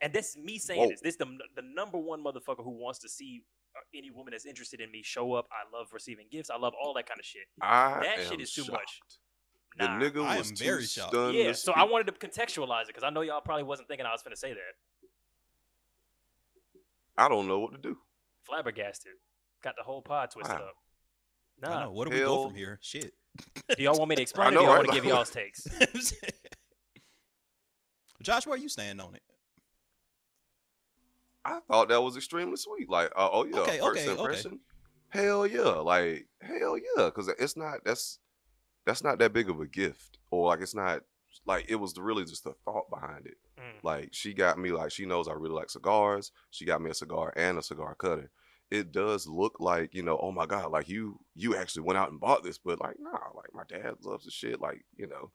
[0.00, 0.88] and this is me saying Whoa.
[0.88, 1.00] this.
[1.00, 3.44] This the the number one motherfucker who wants to see
[3.94, 5.46] any woman that's interested in me show up.
[5.52, 6.50] I love receiving gifts.
[6.50, 7.42] I love all that kind of shit.
[7.62, 8.72] I that shit is too shocked.
[8.72, 9.00] much.
[9.78, 10.00] The Nah.
[10.00, 11.10] nigga I was am too very shocked.
[11.12, 14.06] stunned yeah, so I wanted to contextualize it because I know y'all probably wasn't thinking
[14.06, 14.74] I was going to say that.
[17.16, 17.96] I don't know what to do.
[18.44, 19.12] Flabbergasted.
[19.62, 20.66] Got the whole pod twisted Wow.
[20.66, 20.74] up.
[21.64, 21.84] I Nah.
[21.84, 21.92] know.
[21.92, 22.78] Where do we go from here?
[22.82, 23.12] Shit.
[23.76, 24.78] Do y'all want me to explain I it or do y'all right?
[24.78, 25.66] want to give y'all's takes?
[28.22, 29.22] Josh, where are you stand on it?
[31.48, 32.90] I thought that was extremely sweet.
[32.90, 34.20] Like, uh, oh yeah, Okay, first okay, okay.
[34.20, 34.60] impression.
[35.08, 38.18] Hell yeah, like hell yeah, because it's not that's
[38.84, 41.00] that's not that big of a gift, or like it's not
[41.46, 43.38] like it was really just the thought behind it.
[43.58, 43.82] Mm.
[43.82, 46.30] Like she got me like she knows I really like cigars.
[46.50, 48.30] She got me a cigar and a cigar cutter.
[48.70, 52.10] It does look like you know, oh my god, like you you actually went out
[52.10, 54.60] and bought this, but like nah, like my dad loves the shit.
[54.60, 55.30] Like you know,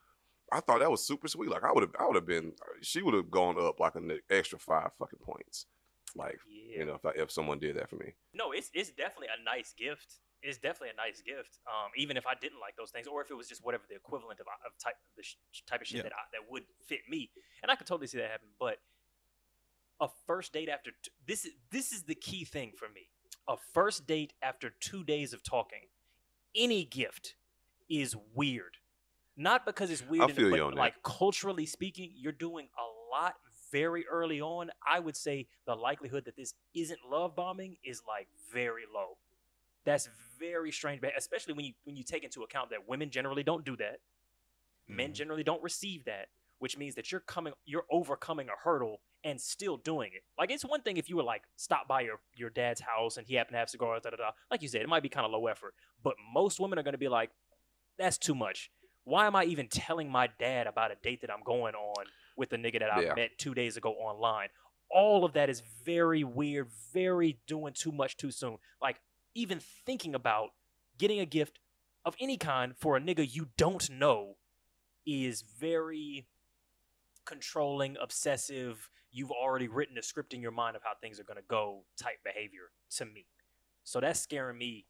[0.51, 1.49] I thought that was super sweet.
[1.49, 4.19] Like I would have I would have been she would have gone up like an
[4.29, 5.65] extra five fucking points.
[6.15, 6.79] Like Yeah.
[6.79, 8.13] you know, if I, if someone did that for me.
[8.33, 10.19] No, it's it's definitely a nice gift.
[10.41, 11.59] It's definitely a nice gift.
[11.67, 13.95] Um, even if I didn't like those things, or if it was just whatever the
[13.95, 15.35] equivalent of, of type the sh-
[15.65, 16.03] type of shit Yeah.
[16.03, 18.49] that I, that would fit me, and I could totally see that happen.
[18.59, 18.79] But
[20.01, 23.07] a first date after t- this is this is the key thing for me.
[23.47, 25.87] A first date after two days of talking,
[26.55, 27.35] any gift
[27.89, 28.77] is weird.
[29.35, 30.79] Not because it's weird, you but on that.
[30.79, 32.85] like culturally speaking, you're doing a
[33.15, 33.35] lot
[33.73, 34.69] very early on.
[34.87, 39.17] I would say the likelihood that this isn't love bombing is like very low.
[39.83, 40.07] That's
[40.39, 43.75] very strange, especially when you when you take into account that women generally don't do
[43.77, 43.99] that.
[44.87, 45.13] Men Mhm.
[45.15, 49.77] generally don't receive that, which means that you're coming you're overcoming a hurdle and still
[49.77, 50.23] doing it.
[50.37, 53.27] Like it's one thing if you were like stop by your your dad's house and
[53.27, 54.31] he happened to have cigars, da da da.
[54.51, 56.93] Like you said, it might be kind of low effort, but most women are going
[56.93, 57.31] to be like,
[57.97, 58.71] that's too much.
[59.05, 62.05] Why am I even telling my dad about a date that I'm going on
[62.35, 63.13] with the nigga that I Yeah.
[63.13, 64.49] met two days ago online?
[64.89, 68.59] All of that is very weird, very doing too much too soon.
[68.81, 69.01] Like
[69.33, 70.53] even thinking about
[70.97, 71.59] getting a gift
[72.05, 74.37] of any kind for a nigga you don't know
[75.05, 76.27] is very
[77.25, 78.89] controlling, obsessive.
[79.11, 81.85] You've already written a script in your mind of how things are going to go
[81.97, 83.25] type behavior to me.
[83.83, 84.85] So that's scaring me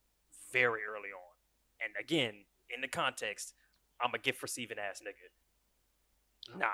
[0.51, 1.35] very early on.
[1.83, 3.53] And again, in the context,
[4.01, 6.53] I'm a gift receiving ass nigga.
[6.53, 6.57] Oh.
[6.57, 6.67] Nah.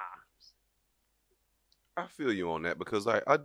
[1.99, 3.37] I feel you on that because like I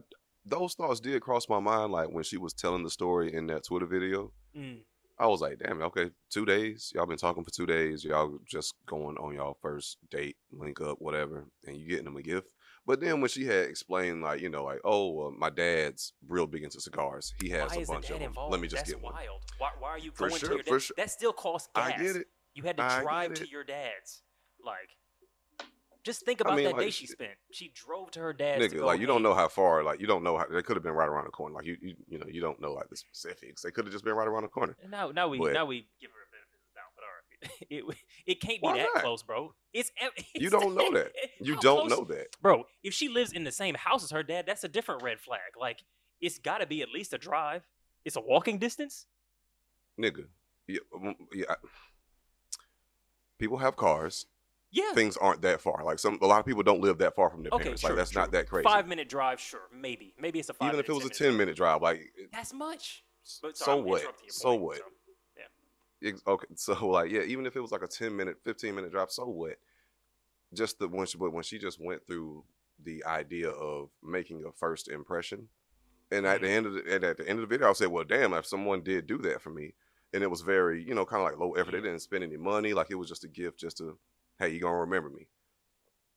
[0.45, 3.65] those thoughts did cross my mind like when she was telling the story in that
[3.65, 4.33] Twitter video.
[4.57, 4.81] Mm.
[5.19, 6.91] I was like, damn, it, okay, two days.
[6.95, 8.03] Y'all been talking for two days.
[8.05, 12.23] Y'all just going on y'all first date, link up, whatever, and you getting them a
[12.23, 12.49] gift.
[12.87, 16.47] But then when she had explained, like, you know, like, oh, well, my dad's real
[16.47, 17.33] big into cigars.
[17.41, 18.29] He has Why a bunch of them.
[18.29, 18.53] involved?
[18.53, 19.15] Let me just That's get one.
[19.15, 19.41] wild.
[19.59, 20.83] Why, why are you For going sure, to your dad?
[20.83, 20.95] sure.
[20.99, 21.93] That still costs gas.
[21.95, 22.27] I get it.
[22.55, 24.23] You had to I drive to your dad's.
[24.63, 24.91] Like,
[26.05, 27.33] just think I about mean, that like, day she spent.
[27.51, 28.69] She drove to her dad's.
[28.69, 30.63] to Nigga, go, like you don't know how far, like you don't know how they
[30.63, 31.55] could have been right around the corner.
[31.55, 33.63] Like you, you, you know, you don't know like the specifics.
[33.63, 34.77] They could have just been right around the corner.
[34.89, 36.93] Now, now we, But- now we give her a benefit of the doubt.
[36.95, 37.97] But all right,
[38.27, 39.03] it, it can't be that not?
[39.03, 39.55] close, bro.
[39.73, 39.91] It's,
[40.35, 41.13] You don't know that.
[41.41, 42.27] You don't close- know that.
[42.41, 42.65] bro.
[42.83, 45.41] If she lives in the same house as her dad, that's a different red flag.
[45.59, 45.83] Like,
[46.21, 47.63] it's got to be at least a drive.
[48.05, 49.07] It's a walking distance.
[50.01, 50.27] Nigga.
[50.67, 51.55] Yeah, mm, yeah.
[53.39, 54.27] People have cars.
[54.75, 54.93] Yeah.
[54.93, 55.85] Things aren't that far.
[55.85, 57.83] Like some, a lot of people don't live that far from their Okay, parents.
[57.83, 58.23] true, like that's true.
[58.23, 58.65] not that crazy.
[58.65, 60.69] Five minute drive, sure, maybe, maybe it's a five.
[60.69, 62.01] Even if it was a ten minute drive, like
[62.33, 63.05] That's much.
[63.41, 64.03] But so sorry, I'm what?
[64.29, 64.77] So what?
[64.79, 64.83] so-
[66.03, 68.91] Ex- Okay, so like yeah, even if it was like a ten minute, fifteen minute
[68.91, 69.57] drive, so what?
[70.53, 72.45] Just the when she but when she just went through
[72.83, 75.49] the idea of making a first impression,
[76.11, 76.57] and at the Mm-hmm.
[76.57, 78.45] end of the and at the end of the video, I said, well, damn, if
[78.45, 79.73] someone did do that for me,
[80.13, 82.37] and it was very you know kind of like low effort, they didn't spend any
[82.37, 83.97] money, like it was just a gift, just to
[84.39, 85.29] hey, you gonna remember me.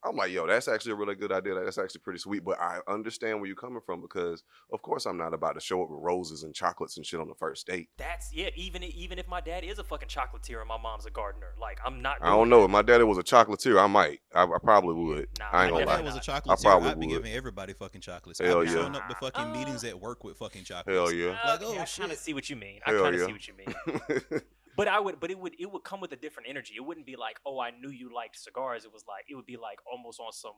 [0.05, 1.55] I'm like, yo, that's actually a really good idea.
[1.55, 2.45] That's actually pretty sweet.
[2.45, 5.81] But I understand where you're coming from because, of course, I'm not about to show
[5.83, 7.89] up with roses and chocolates and shit on the first date.
[7.97, 8.49] That's yeah.
[8.55, 11.79] Even even if my dad is a fucking chocolatier and my mom's a gardener, like
[11.83, 12.17] I'm not.
[12.21, 12.59] I don't know.
[12.59, 12.65] that.
[12.65, 14.19] If my daddy was a chocolatier, I might.
[14.33, 15.27] I, I probably would.
[15.39, 15.95] Nah, I ain't my gonna If lie.
[15.97, 16.49] that was a not.
[16.49, 17.13] I probably I'd be would.
[17.13, 18.39] giving everybody fucking chocolates.
[18.39, 18.77] Hell I'd be yeah.
[18.77, 20.95] showing up to fucking Uh, meetings at work with fucking chocolates.
[20.95, 21.37] Hell yeah.
[21.43, 22.17] Like, Okay, oh, I kind of shit.
[22.19, 22.79] see what you mean.
[22.85, 23.25] I kind of yeah.
[23.25, 24.41] see what you mean.
[24.77, 26.75] But I would, but it would, it would come with a different energy.
[26.77, 28.85] It wouldn't be like, oh, I knew you liked cigars.
[28.85, 30.53] It was like, it would be like almost on some,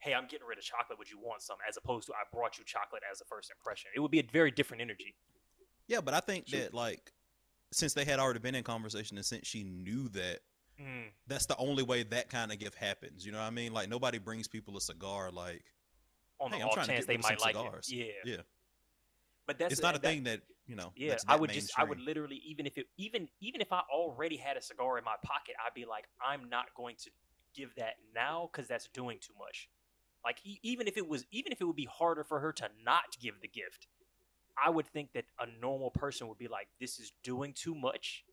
[0.00, 0.98] hey, I'm getting rid of chocolate.
[0.98, 1.56] Would you want some?
[1.66, 3.90] As opposed to, I brought you chocolate as a first impression.
[3.96, 5.14] It would be a very different energy.
[5.86, 7.12] Yeah, but I think that like
[7.72, 10.40] since they had already been in conversation and since she knew that,
[10.80, 11.10] Mm.
[11.26, 13.26] that's the only way that kind of gift happens.
[13.26, 13.72] You know what I mean?
[13.74, 15.62] Like nobody brings people a cigar like,
[16.40, 17.54] On hey, the I'm off trying to chance get they rid of some might like
[17.54, 17.88] cigars.
[17.92, 17.96] it.
[18.24, 18.32] Yeah.
[18.36, 18.42] Yeah,
[19.46, 20.92] But that's it's not a that- thing that you know.
[20.96, 24.36] Yeah, I would just, I would literally, even if it, even, even if I already
[24.36, 27.10] had a cigar in my pocket, I'd be like, I'm not going to
[27.54, 29.68] give that now because that's doing too much.
[30.24, 32.68] Like, e- even if it was, even if it would be harder for her to
[32.84, 33.88] not give the gift,
[34.64, 38.24] I would think that a normal person would be like, this is doing too much,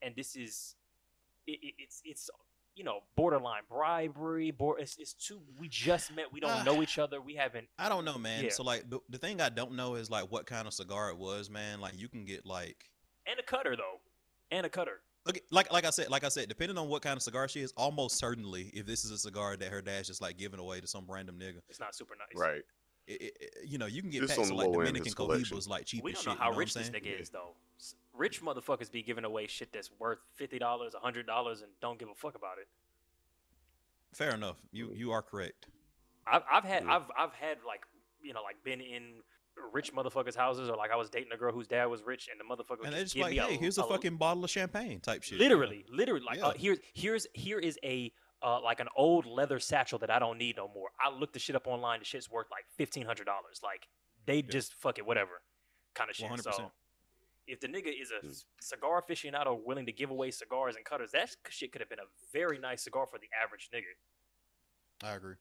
[0.00, 0.76] and this is,
[1.46, 2.30] it, it, it's, it's,
[2.76, 4.50] you know, borderline bribery.
[4.50, 5.40] Bor- it's, it's too.
[5.58, 6.26] We just met.
[6.32, 6.62] We don't Ah.
[6.64, 7.20] know each other.
[7.20, 7.68] We haven't.
[7.78, 8.44] I don't know, man.
[8.44, 8.50] Yeah.
[8.50, 11.16] So like the, the thing I don't know is like what kind of cigar it
[11.18, 11.80] was, man.
[11.80, 12.90] Like you can get like
[13.26, 14.00] And a cutter though,
[14.50, 15.00] and a cutter.
[15.28, 17.60] Okay, like like I said, like I said, depending on what kind of cigar she
[17.62, 20.80] is, almost certainly, if this is a cigar that her dad's just like giving away
[20.80, 22.38] to some random nigga, It's not super nice.
[22.38, 22.62] right.
[23.06, 24.86] it, it, it- you know, you can get Just packs of like low end of
[24.86, 25.56] Dominican his collection.
[25.56, 26.32] Cohibas like cheap we don't shit.
[26.34, 27.02] know how you know rich what this saying?
[27.04, 27.54] nigga is though.
[28.12, 32.08] Rich motherfuckers be giving away shit that's worth fifty dollars, hundred dollars, and don't give
[32.08, 32.68] a fuck about it.
[34.12, 34.56] Fair enough.
[34.70, 35.66] You you are correct.
[36.26, 36.90] I've I've had Mm.
[36.90, 37.82] I've I've had like
[38.22, 39.20] you know like been in
[39.72, 42.40] rich motherfuckers' houses or like I was dating a girl whose dad was rich and
[42.40, 44.44] the motherfucker And just just give like, me hey, a, here's a, a- fucking bottle
[44.44, 45.38] of champagne type shit.
[45.38, 48.12] literally literally like uh, here's here's here is a
[48.42, 50.88] uh, like an old leather satchel that I don't need no more.
[51.00, 52.00] I looked the shit up online.
[52.00, 53.60] The shit's worth like fifteen hundred dollars.
[53.62, 53.88] Like
[54.26, 55.40] they just fuck it, whatever,
[55.94, 56.30] kind of shit.
[56.30, 56.42] 100%.
[56.42, 56.70] So
[57.46, 58.44] if the nigga is a Mm.
[58.60, 62.08] cigar aficionado willing to give away cigars and cutters, that shit could have been a
[62.32, 63.94] very nice cigar for the average nigga.
[65.02, 65.34] I agree.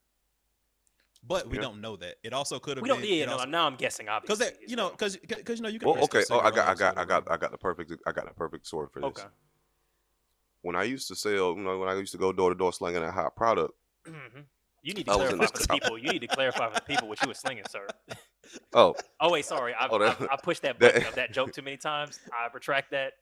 [1.26, 1.64] But we Yeah.
[1.64, 2.18] don't know that.
[2.22, 2.97] It also could have We been.
[2.99, 3.08] don't.
[3.08, 4.10] Yeah, it no, also- now I'm guessing.
[4.10, 5.88] Obviously, that, you know, because because you know, you can.
[5.89, 6.24] Well, okay.
[6.30, 8.68] Oh, I got, I got, I got, I got the perfect, I got the perfect
[8.68, 9.08] story for this.
[9.08, 9.28] Okay.
[10.62, 12.74] When I used to sell, you know, when I used to go door to door
[12.74, 13.74] slinging that hot product.
[14.06, 14.41] hmm
[14.84, 15.98] You need to I clarify for the co- people.
[15.98, 17.88] You need to clarify for the people what you were slinging, sir.
[18.74, 19.74] Oh, Oh wait, sorry.
[19.74, 22.20] I, Oh, that- I, I pushed that that- of that joke too many times.
[22.32, 23.14] I retract that.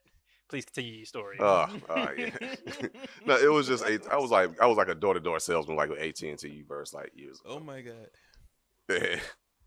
[0.49, 1.37] Please continue your story.
[1.39, 2.29] uh, uh yeah.
[3.25, 5.77] no, it was just, I was like, I was like a door to door salesman,
[5.77, 7.55] like with AT and T verse, like years ago.
[7.55, 8.07] Oh my god.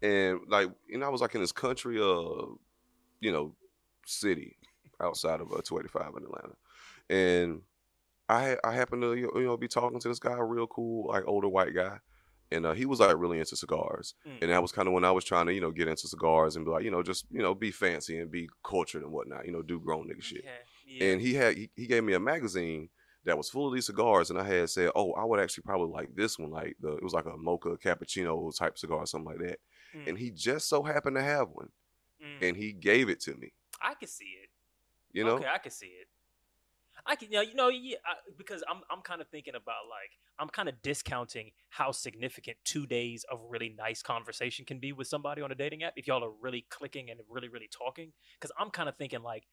[0.02, 2.46] and like you know, I was like in this country, uh,
[3.20, 3.54] you know,
[4.06, 4.56] city
[5.00, 6.54] outside of uh, 285 in Atlanta,
[7.08, 7.60] and
[8.28, 11.48] I I happened to you know be talking to this guy, real cool like older
[11.48, 11.98] white guy,
[12.50, 14.38] and uh, he was like really into cigars, Mm.
[14.42, 16.56] and that was kind of when I was trying to you know get into cigars
[16.56, 19.46] and be like you know just you know be fancy and be cultured and whatnot,
[19.46, 20.38] you know do grown nigga shit.
[20.38, 20.48] Okay,
[20.86, 21.12] yeah.
[21.12, 22.88] And he had he, he gave me a magazine
[23.24, 25.90] that was full of these cigars, and I had said, oh, I would actually probably
[25.90, 29.32] like this one, like the it was like a mocha cappuccino type cigar, or something
[29.38, 29.58] like that
[29.94, 31.68] Mm, and he just so happened to have one
[32.20, 32.48] mm.
[32.48, 34.48] and he gave it to me I can see it.
[35.12, 36.08] you know Okay, I can see it.
[37.06, 39.88] I can, you know, you know, yeah, I, because I'm, I'm kind of thinking about
[39.90, 44.92] like, I'm kind of discounting how significant two days of really nice conversation can be
[44.92, 48.12] with somebody on a dating app if y'all are really clicking and really, really talking.
[48.40, 49.44] Because I'm kind of thinking like,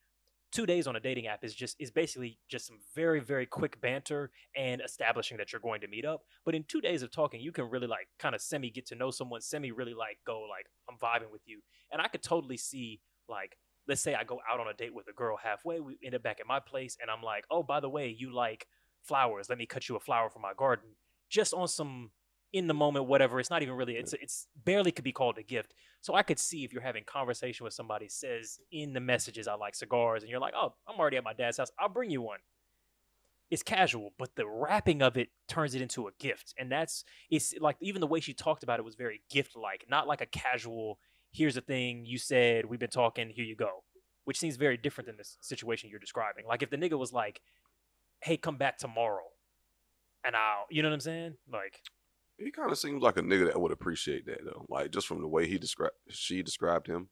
[0.51, 3.79] two days on a dating app is just is basically just some very very quick
[3.81, 6.23] banter and establishing that you're going to meet up.
[6.45, 8.95] But in two days of talking, you can really like kind of semi get to
[8.95, 12.57] know someone, semi really like go like I'm vibing with you, and I could totally
[12.57, 15.97] see like let's say I go out on a date with a girl halfway, we
[16.03, 18.67] end up back at my place, and I'm like, oh by the way, you like
[19.03, 19.49] flowers?
[19.49, 20.95] Let me cut you a flower from my garden,
[21.29, 22.11] just on some
[22.53, 25.43] in the moment whatever it's not even really it's it's barely could be called a
[25.43, 25.73] gift.
[26.01, 29.53] So i could see if you're having conversation with somebody says in the messages i
[29.53, 31.71] like cigars and you're like oh i'm already at my dad's house.
[31.79, 32.39] I'll bring you one.
[33.49, 37.53] It's casual but the wrapping of it turns it into a gift and that's it's
[37.59, 40.25] like even the way she talked about it was very gift like not like a
[40.25, 40.99] casual
[41.31, 43.83] here's the thing you said we've been talking here you go
[44.25, 47.41] which seems very different than this situation you're describing like if the nigga was like
[48.21, 49.25] hey come back tomorrow
[50.23, 51.81] and i'll you know what i'm saying like
[52.37, 55.21] He kind of seems like a nigga that would appreciate that though, like just from
[55.21, 57.09] the way he described she described him.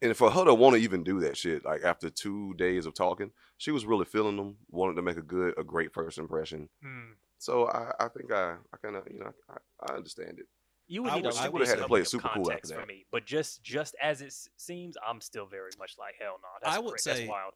[0.00, 2.94] And for her to want to even do that shit, like after two days of
[2.94, 6.68] talking, she was really feeling them, wanted to make a good, a great first impression.
[6.82, 7.12] hmm.
[7.38, 10.46] So I, I think I, I kind of, you know, I, I understand it.
[10.92, 12.68] You would I need would- a I would've had to play it super cool after
[12.68, 16.36] context for me, but just just as it seems, I'm still very much like hell
[16.42, 16.48] no.
[16.62, 17.02] That's I would great.
[17.04, 17.54] that's say- wild.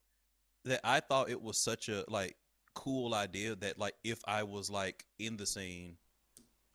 [0.64, 2.34] that I thought it was such a like
[2.74, 5.98] cool idea that like if I was like in the scene,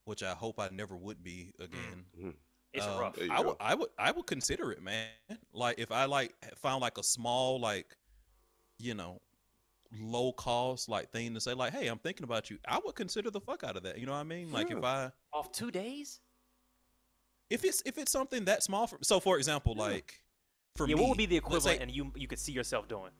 [0.05, 2.05] which I hope I never would be again.
[2.73, 3.17] It's um, rough.
[3.29, 5.07] I would, I would, I would consider it, man.
[5.53, 7.97] Like if I like found like a small like,
[8.77, 9.19] you know,
[9.99, 12.59] low cost like thing to say like, hey, I'm thinking about you.
[12.67, 13.97] I would consider the fuck out of that.
[13.97, 14.51] You know what I mean?
[14.51, 16.21] Like if I Off two days?
[17.51, 19.83] If it's if it's something that small for so for example Yeah.
[19.83, 20.21] like
[20.75, 22.51] for yeah, me what would be the let's say- equivalent and you you could see
[22.53, 23.11] yourself doing?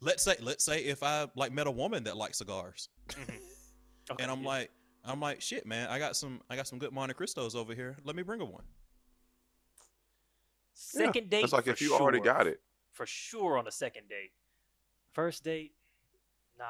[0.00, 3.40] let's say let's say if I like met a woman that likes cigars Mhm.
[4.10, 4.48] Okay, and I'm yeah.
[4.48, 4.70] like
[5.04, 8.14] I'm like shit man I got some I got some good Montecristos over here let
[8.16, 8.64] me bring her one
[10.94, 11.40] Yeah, second date.
[11.42, 12.60] That's like for if you already got it.
[12.92, 14.32] for sure on a second date.
[15.12, 15.72] First date,
[16.58, 16.64] nah.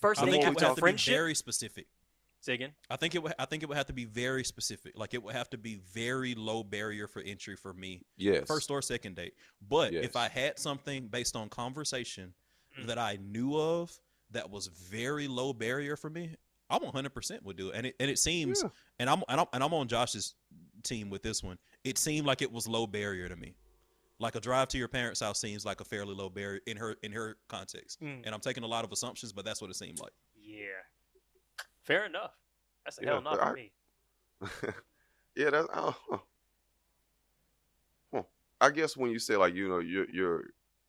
[0.00, 1.12] First I date think it more would after have to be friendship.
[1.14, 1.86] very specific
[2.42, 2.72] Say again.
[2.90, 5.22] I think it would I think it would have to be very specific like it
[5.22, 8.46] would have to be very low barrier for entry for me Yes.
[8.46, 9.34] first or second date
[9.66, 10.04] but Yes.
[10.04, 12.34] if I had something based on conversation
[12.78, 12.86] Mm.
[12.88, 13.96] that I knew of
[14.30, 16.36] that was very low barrier for me
[16.70, 18.70] I'm 100% would do it and it and it seems Yeah.
[18.98, 20.34] and I'm and I'm and I'm on Josh's
[20.82, 21.58] team with this one.
[21.84, 23.54] It seemed like it was low barrier to me.
[24.18, 26.96] Like a drive to your parents' house seems like a fairly low barrier in her
[27.02, 28.00] in her context.
[28.00, 28.22] Mm.
[28.24, 30.12] And I'm taking a lot of assumptions, but that's what it seemed like.
[30.34, 30.66] Yeah.
[31.84, 32.32] Fair enough.
[32.84, 33.72] That's a Yeah, hell not for I- me.
[35.36, 35.68] yeah, that's.
[35.72, 36.18] Uh, huh.
[38.12, 38.22] Huh.
[38.60, 40.44] I guess when you say like you know you're you're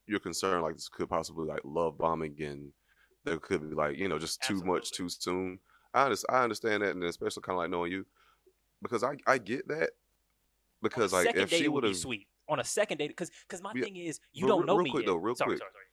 [0.07, 2.71] you're concerned like this could possibly like love bombing and
[3.23, 5.59] there could be like you know just too much too soon.
[5.93, 8.05] I understand, I understand that, and especially kind of like knowing you
[8.81, 9.91] because I I get that
[10.81, 12.27] because like if she would have sweet.
[12.49, 14.83] On a second date, because because my Yeah, thing is you don't re- know real
[14.83, 15.11] me quick yet.
[15.11, 15.59] though, real sorry, quick.
[15.59, 15.85] sorry, sorry.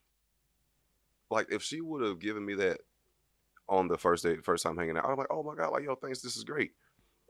[1.30, 2.80] like if she would have given me that
[3.70, 5.94] on the first day, first time hanging out, I'm like, oh my god, like yo,
[5.94, 6.72] thanks, this is great.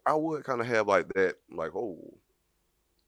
[0.06, 1.98] I would kind of have like that, like, oh,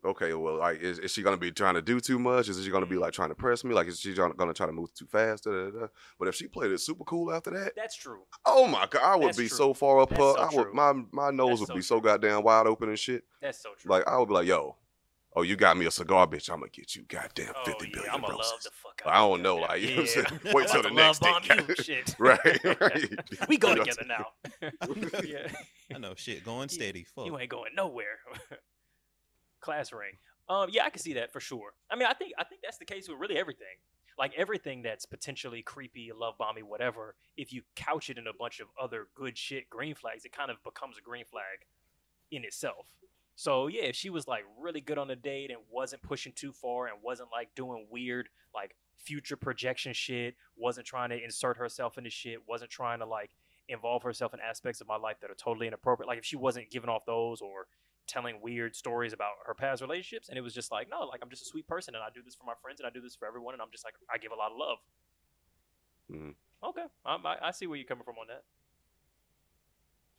[0.05, 2.49] okay, well, like, is, is she gonna be trying to do too much?
[2.49, 3.03] Is she gonna be mm-hmm.
[3.03, 3.75] like trying to press me?
[3.75, 5.45] Like, is she gonna, gonna try to move too fast?
[5.45, 5.87] Da, da, da.
[6.19, 8.21] But if she played it super cool after that, That's true.
[8.45, 9.57] oh my god, I would That's be true.
[9.57, 10.75] so far up her, so I would, true.
[10.75, 13.25] my my nose That's would so be so goddamn wide open and shit.
[13.41, 13.91] That's so true.
[13.91, 14.77] Like, I would be like, yo,
[15.35, 16.51] oh, you got me a cigar, bitch.
[16.51, 18.53] I'm gonna get you goddamn oh, fifty yeah, billion I'm gonna roses.
[18.53, 20.41] love the fuck I don't know, like, you know what I'm saying?
[20.55, 21.57] Wait till the next to love date.
[21.57, 22.15] bomb you, shit.
[22.19, 23.11] right, right.
[23.49, 24.27] we go together now.
[25.25, 25.49] yeah.
[25.95, 27.05] I know shit, going You- steady.
[27.05, 27.27] Fuck.
[27.27, 28.19] You ain't going nowhere.
[29.61, 30.15] Class ring.
[30.49, 31.73] Um, yeah, I can see that for sure.
[31.91, 33.79] I mean, I think I think that's the case with really everything.
[34.19, 37.15] Like everything that's potentially creepy, love bombing, whatever.
[37.37, 40.51] If you couch it in a bunch of other good shit, green flags, it kind
[40.51, 41.65] of becomes a green flag
[42.31, 42.87] in itself.
[43.43, 46.53] So yeah, if she was like really good on a date and wasn't pushing too
[46.53, 51.99] far and wasn't like doing weird like future projection shit, wasn't trying to insert herself
[51.99, 53.31] into shit, wasn't trying to like
[53.69, 56.07] involve herself in aspects of my life that are totally inappropriate.
[56.07, 57.67] Like if she wasn't giving off those or
[58.07, 61.29] telling weird stories about her past relationships, and it was just like, no, like I'm
[61.29, 63.17] just a sweet person and I do this for my friends and I do this
[63.17, 64.79] for everyone, and I'm just like I give a lot of love.
[66.13, 66.35] Mhm.
[66.63, 68.45] Okay, I, I see where you're coming from on that.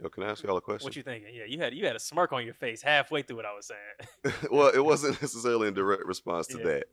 [0.02, 0.86] Yo, can I ask y'all a question?
[0.86, 1.34] What you thinking?
[1.34, 3.68] Yeah, you had you had a smirk on your face halfway through what I was
[3.68, 4.34] saying.
[4.52, 6.64] well, it wasn't necessarily in direct response to Yeah.
[6.66, 6.84] that,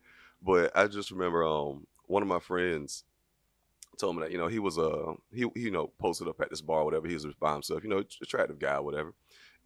[0.43, 3.05] but I just remember um one of my friends
[3.99, 6.51] told me that you know he was uh he, he you know posted up at
[6.51, 9.13] this bar whatever he was by himself you know attractive guy whatever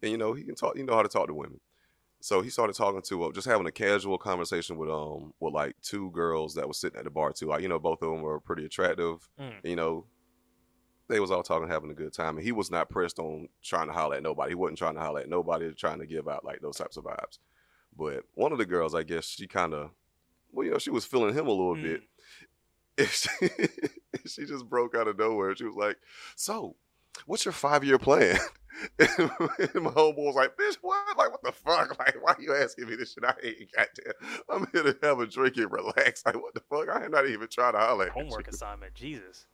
[0.01, 1.59] and you know he can talk you know how to talk to women
[2.19, 5.73] so he started talking to uh, just having a casual conversation with um with like
[5.81, 8.21] two girls that was sitting at the bar too like you know both of them
[8.21, 9.53] were pretty attractive Mm.
[9.63, 10.05] you know
[11.07, 13.87] they was all talking having a good time and he was not pressed on trying
[13.87, 16.43] to holler at nobody he wasn't trying to holler at nobody trying to give out
[16.45, 17.39] like those types of vibes
[17.97, 19.91] but one of the girls i guess she kind of
[20.51, 21.81] well, you know, she was feeling him a little Mm.
[21.81, 22.01] bit.
[22.97, 23.29] And she,
[24.25, 25.53] she just broke out of nowhere.
[25.53, 25.97] She was like,
[26.37, 26.77] "So,
[27.25, 28.37] what's your five year plan?"
[28.99, 29.09] And
[29.83, 31.17] my homeboy was like, "Bitch, what?
[31.17, 31.99] Like, what the fuck?
[31.99, 33.25] Like, why you asking me this shit?
[33.25, 34.39] I ain't goddamn.
[34.49, 36.25] I'm here to have a drink and relax.
[36.25, 36.87] Like, what the fuck?
[36.89, 38.93] I am not even trying to holler at Homework you." assignment.
[38.95, 39.45] Jesus.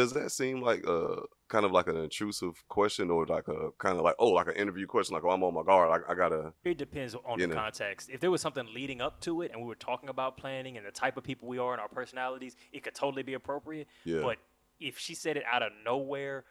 [0.00, 3.98] Does that seem like a kind of like an intrusive question, or like a kind
[3.98, 5.14] of like oh, like an interview question?
[5.14, 5.90] Like, oh, I'm on my guard.
[5.90, 6.52] Like, I gotta.
[6.64, 7.54] It depends on the know.
[7.54, 8.08] context.
[8.10, 10.86] If there was something leading up to it and we were talking about planning and
[10.86, 13.88] the type of people we are and our personalities, it could totally be appropriate.
[14.04, 14.20] Yeah.
[14.22, 14.38] But
[14.78, 16.44] if she said it out of nowhere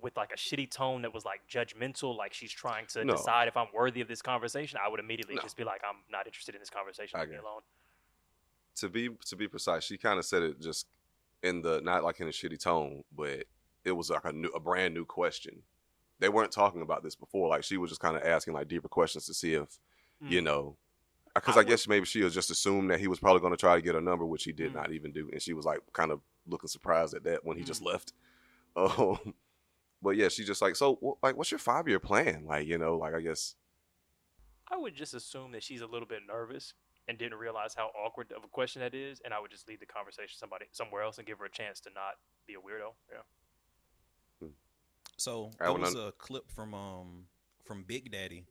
[0.00, 3.14] with like a shitty tone that was like judgmental, like she's trying to No.
[3.14, 5.42] decide if I'm worthy of this conversation, I would immediately No.
[5.42, 7.18] just be like, I'm not interested in this conversation.
[7.18, 7.62] I Leave me alone.
[8.76, 10.86] to be to be precise, she kind of said it just
[11.42, 13.44] in the not like in a shitty tone, but
[13.84, 15.62] it was like a new, a brand new question.
[16.18, 17.48] They weren't talking about this before.
[17.48, 19.78] Like she was just kind of asking like deeper questions to see if
[20.28, 20.44] you Mm.
[20.44, 20.76] know,
[21.34, 23.56] because I I, guess maybe she was just assumed that he was probably going to
[23.56, 24.74] try to get a number, which he did Mm.
[24.74, 27.64] not even do, and she was like kind of looking surprised at that when he
[27.64, 27.86] just Mm.
[27.86, 28.12] left.
[28.74, 29.34] Um,
[30.00, 32.44] but yeah, she just like so like, what's your five year plan?
[32.46, 33.54] Like you know, like I guess
[34.70, 36.72] I would just assume that she's a little bit nervous
[37.08, 39.80] and didn't realize how awkward of a question that is, and I would just lead
[39.80, 42.14] the conversation somebody somewhere else and give her a chance to not
[42.46, 42.92] be a weirdo.
[43.10, 44.48] Yeah.
[45.16, 47.26] So I there was a clip from um
[47.64, 48.44] from Big Daddy,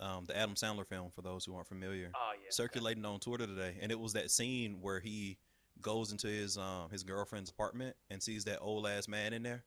[0.00, 2.38] um the Adam Sandler film for those who aren't familiar, Oh yeah.
[2.40, 2.50] okay.
[2.50, 5.38] circulating on Twitter today, and it was that scene where he
[5.80, 9.64] goes into his um his girlfriend's apartment and sees that old ass man in there,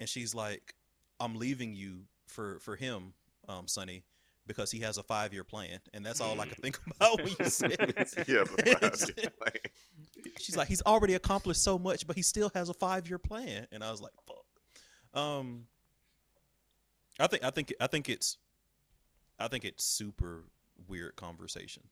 [0.00, 0.74] and she's like,
[1.20, 3.12] "I'm leaving you for for him,
[3.48, 4.04] um Sonny."
[4.46, 7.32] Because he has a five year plan, and that's all I could think about when
[7.38, 8.12] you said it.
[8.28, 9.70] yeah, the.
[10.38, 13.66] She's like, he's already accomplished so much, but he still has a five year plan.
[13.70, 15.20] And I was like, fuck.
[15.22, 15.66] Um,
[17.20, 18.38] I think, I think, I think it's,
[19.38, 20.44] I think it's super
[20.88, 21.84] weird conversation.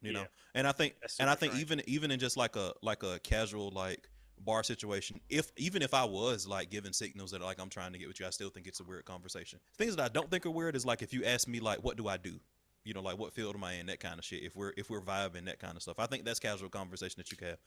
[0.00, 1.72] You know, and I think, and I think strange.
[1.72, 4.08] even even in just like a like a casual like
[4.44, 7.98] bar situation, if even if I was like giving signals that like I'm trying to
[7.98, 9.60] get with you, I still think it's a weird conversation.
[9.76, 11.96] Things that I don't think are weird is like if you ask me like, what
[11.96, 12.40] do I do?
[12.84, 13.86] You know, like what field am I in?
[13.86, 14.42] That kind of shit.
[14.42, 17.30] If we're if we're vibing that kind of stuff, I think that's casual conversation that
[17.30, 17.58] you can have.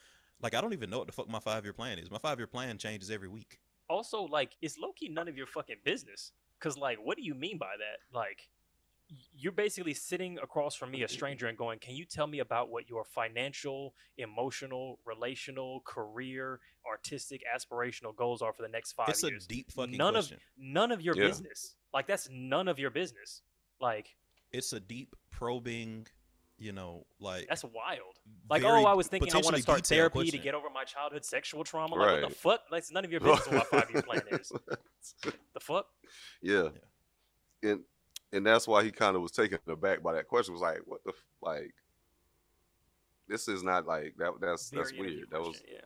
[0.42, 2.10] Like I don't even know what the fuck my five year plan is.
[2.10, 3.60] My five year plan changes every week.
[3.90, 6.32] also like it's low key none of your fucking business.
[6.60, 8.18] Cause like, what do you mean by that?
[8.18, 8.48] Like,
[9.34, 12.70] you're basically sitting across from me, a stranger, and going, "Can you tell me about
[12.70, 19.24] what your financial, emotional, relational, career, artistic, aspirational goals are for the next five it's
[19.24, 20.38] years?" a deep fucking none question.
[20.38, 21.28] of none of your Yeah.
[21.28, 21.76] business.
[21.94, 23.42] Like that's none of your business.
[23.80, 24.16] Like
[24.52, 26.08] it's a deep probing.
[26.58, 28.20] You know, like that's wild.
[28.48, 30.84] Like, oh, I was thinking I want to start detailed therapy to get over my
[30.84, 31.96] childhood sexual trauma.
[31.96, 32.62] Like, what the fuck?
[32.72, 34.52] Like, it's none of your business what my five year plan is.
[35.54, 35.88] The fuck?
[36.44, 36.70] Yeah.
[37.64, 37.84] And
[38.34, 40.54] and that's why he kind of was taken aback by that question.
[40.54, 41.74] Was like, what the f- like?
[43.28, 44.34] This is not like that.
[44.42, 45.30] That's that's Very interview weird.
[45.32, 45.82] That was yeah.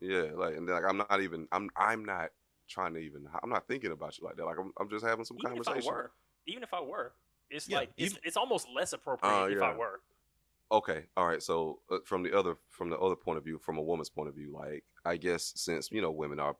[0.00, 0.30] yeah.
[0.34, 1.46] Like and then, like I'm not even.
[1.52, 2.30] I'm I'm not
[2.68, 3.28] trying to even.
[3.42, 4.44] I'm not thinking about you like that.
[4.46, 5.92] Like I'm I'm just having some even if I conversation.
[5.92, 6.10] were,
[6.46, 7.12] even if I were,
[7.50, 10.00] it's Yeah, like it's, even- it's almost less appropriate Oh, if I were.
[10.72, 11.42] Okay, all right.
[11.42, 14.28] So uh, from the other from the other point of view, from a woman's point
[14.28, 16.56] of view, like I guess since you know women are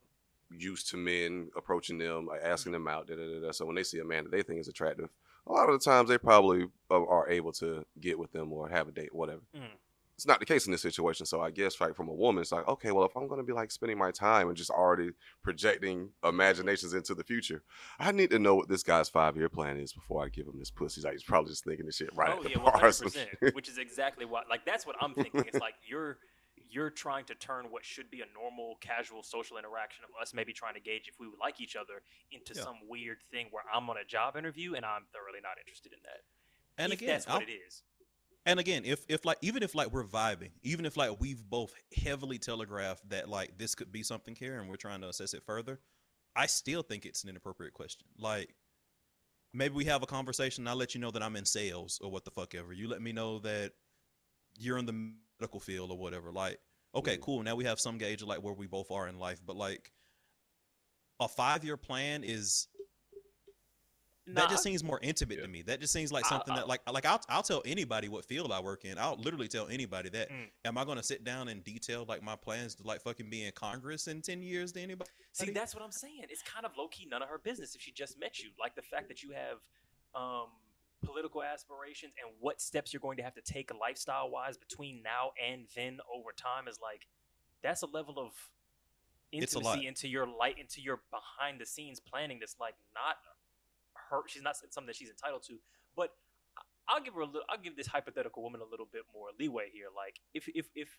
[0.51, 3.51] used to men approaching them, like asking them out, da, da, da, da.
[3.53, 5.09] so when they see a man that they think is attractive,
[5.47, 8.69] a lot of the times they probably are, are able to get with them or
[8.69, 9.43] have a date, whatever.
[9.55, 9.69] Mm.
[10.17, 11.27] It's not the case in this situation.
[11.27, 13.53] So I guess like from a woman, it's like okay, well if I'm gonna be
[13.53, 15.11] like spending my time and just already
[15.43, 17.63] projecting imaginations into the future,
[17.99, 20.59] I need to know what this guy's five year plan is before I give him
[20.59, 21.03] this pussy.
[21.03, 22.81] Like he's probably just thinking this shit right oh at the yeah, bar.
[22.81, 24.49] 100%, Which is exactly what.
[24.49, 25.45] Like that's what I'm thinking.
[25.47, 26.17] It's like you're
[26.69, 30.53] you're trying to turn what should be a normal, casual social interaction of us maybe
[30.53, 32.03] trying to gauge if we would like each other
[32.33, 32.63] into Yeah.
[32.63, 35.99] some weird thing where I'm on a job interview and I'm thoroughly not interested in
[36.05, 36.23] that.
[36.79, 37.83] and if again, that's what I'll- it is.
[38.45, 41.75] And again, if if like even if like we're vibing, even if like we've both
[41.97, 45.43] heavily telegraphed that like this could be something here and we're trying to assess it
[45.45, 45.81] further,
[46.37, 48.07] I still think it's an inappropriate question.
[48.19, 48.55] Like
[49.53, 52.11] maybe we have a conversation and I let you know that I'm in sales or
[52.11, 52.73] what the fuck ever.
[52.73, 53.73] You let me know that
[54.59, 56.31] you're in the medical field or whatever.
[56.33, 56.59] Like,
[56.95, 57.43] okay, cool.
[57.43, 59.93] Now we have some gauge of like where we both are in life, but like
[61.21, 62.69] a five year plan is
[64.29, 65.43] Nah, that just seems more intimate Yeah.
[65.45, 65.63] to me.
[65.63, 68.25] That just seems like I- something I- that like like I'll I'll tell anybody what
[68.25, 68.99] field I work in.
[68.99, 70.31] I'll literally tell anybody that.
[70.31, 70.51] Mm.
[70.65, 73.45] Am I going to sit down and detail like my plans to like fucking be
[73.45, 75.11] in Congress in 10 years to anybody?
[75.33, 76.25] See, that's what I'm saying.
[76.29, 78.51] It's kind of low key none of her business if she just met you.
[78.59, 79.59] Like the fact that you have
[80.21, 80.49] um,
[81.05, 85.31] political aspirations and what steps you're going to have to take lifestyle wise between now
[85.45, 87.07] and then over time is like
[87.63, 88.33] that's a level of
[89.33, 89.79] It's a lot.
[89.79, 93.17] intimacy into your light into your behind the scenes planning that's like not
[94.11, 95.59] her she's not something that she's entitled to
[95.97, 96.11] but
[96.89, 97.43] I'll give her a little.
[97.51, 99.87] I'll give this hypothetical woman a little bit more leeway here.
[99.95, 100.97] Like if if if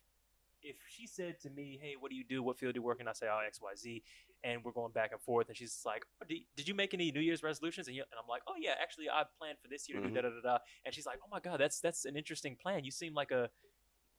[0.62, 2.44] if she said to me, "Hey, what do you do?
[2.44, 4.04] What field do you work in?" I say, "Oh, X, Y, Z,"
[4.44, 7.12] and we're going back and forth, and she's like, oh, did, "Did you make any
[7.12, 9.88] New Year's resolutions?" And, you, and I'm like, "Oh yeah, actually, I planned for this
[9.90, 10.14] year to Mhm.
[10.14, 12.56] do da da da da." And she's like, "Oh my god, that's that's an interesting
[12.56, 12.84] plan.
[12.84, 13.50] You seem like a.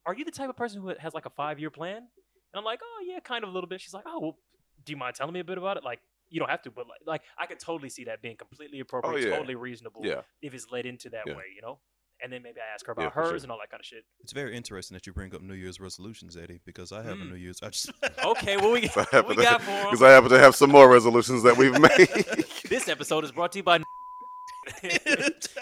[0.06, 2.64] Are you the type of person who has like a five year plan?" And I'm
[2.64, 4.38] like, "Oh yeah, kind of a little bit." She's like, "Oh well,
[4.84, 6.00] do you mind telling me a bit about it?" Like.
[6.30, 9.24] You don't have to, but like, like I could totally see that being completely appropriate,
[9.24, 9.30] yeah.
[9.34, 10.20] totally reasonable Yeah.
[10.42, 11.34] if it's led into that Yeah.
[11.34, 11.80] way, you know.
[12.22, 13.36] And then maybe I ask her about for hers sure.
[13.44, 14.04] and all that kind of shit.
[14.22, 17.22] It's very interesting that you bring up New Year's resolutions, Eddie, because I have a
[17.22, 17.30] Mm.
[17.30, 17.60] New Year's.
[17.62, 17.90] I just
[18.24, 19.84] Okay, what we, Because I what happen we to- got for 'em?
[19.84, 22.44] Because I happen to have some more resolutions that we've made.
[22.68, 23.78] This episode is brought to you by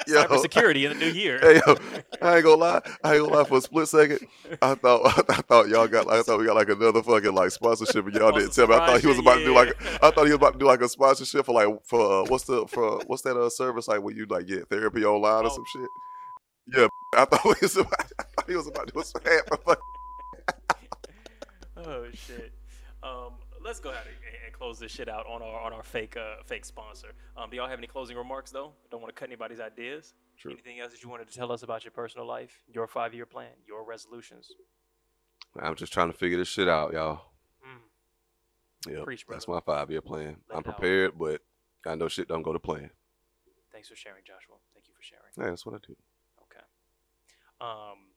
[0.08, 0.24] Yo.
[0.24, 1.38] cybersecurity in the new year.
[1.40, 1.76] Hey, yo,
[2.22, 2.80] I ain't gonna lie.
[3.04, 4.18] I ain't gonna lie for a split second.
[4.62, 8.04] I thought I thought y'all got I thought we got like another fucking like sponsorship
[8.06, 8.74] and y'all didn't tell me.
[8.74, 10.58] I thought he was subscribe about to do like I thought he was about to
[10.58, 13.86] do like a sponsorship for like for uh, what's the for what's that uh service
[13.86, 15.54] like where you like get therapy online or Oh.
[15.54, 15.88] some shit.
[16.74, 19.76] Yeah, I thought he was about, I thought he was about to do a spam.
[21.76, 22.52] oh shit.
[23.02, 26.42] Um, let's go ahead and, close this shit out on our on our fake uh,
[26.46, 27.08] fake sponsor.
[27.36, 28.72] Um, do y'all have any closing remarks though?
[28.90, 30.14] Don't want to cut anybody's ideas.
[30.38, 30.52] True.
[30.52, 33.26] Anything else that you wanted to tell us about your personal life, your five year
[33.26, 34.50] plan, your resolutions?
[35.60, 37.20] I'm just trying to figure this shit out, y'all.
[38.86, 40.36] Mm, Yeah, that's my five year plan.
[40.48, 40.76] Let I'm it out.
[40.76, 41.42] prepared, but
[41.86, 42.90] I know shit don't go to plan.
[43.72, 44.56] thanks for sharing, Joshua.
[44.74, 45.30] Thank you for sharing.
[45.38, 45.94] Yeah, that's what I do.
[47.60, 48.12] Um,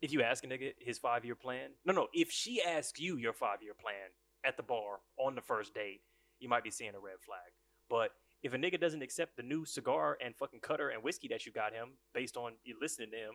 [0.00, 2.08] if you ask a nigga his five year plan, no, no.
[2.12, 4.10] If she asks you your five year plan
[4.44, 6.00] at the bar on the first date,
[6.40, 7.52] you might be seeing a red flag.
[7.88, 8.10] But
[8.42, 11.52] if a nigga doesn't accept the new cigar and fucking cutter and whiskey that you
[11.52, 13.34] got him based on you listening to him,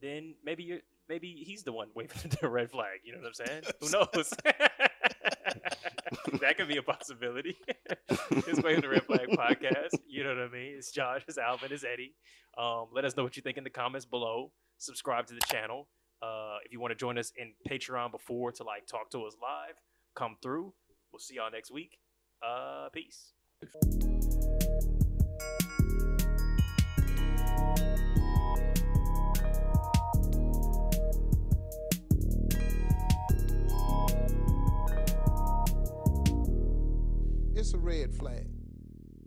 [0.00, 3.00] then maybe you're maybe he's the one waving the red flag.
[3.04, 3.62] You know what I'm saying?
[3.80, 4.32] Who knows?
[6.40, 7.56] that could be a possibility.
[8.30, 9.98] it's Waving the Red Flag podcast.
[10.06, 10.74] You know what I mean?
[10.76, 12.14] It's Josh, it's Alvin, it's Eddie.
[12.58, 14.52] Um, let us know what you think in the comments below.
[14.78, 15.88] Subscribe to the channel.
[16.22, 19.36] Uh, if you want to join us in Patreon before to like talk to us
[19.42, 19.74] live,
[20.14, 20.72] come through.
[21.12, 21.98] We'll see y'all next week.
[22.42, 23.32] Uh, peace.
[37.76, 38.55] A red flag.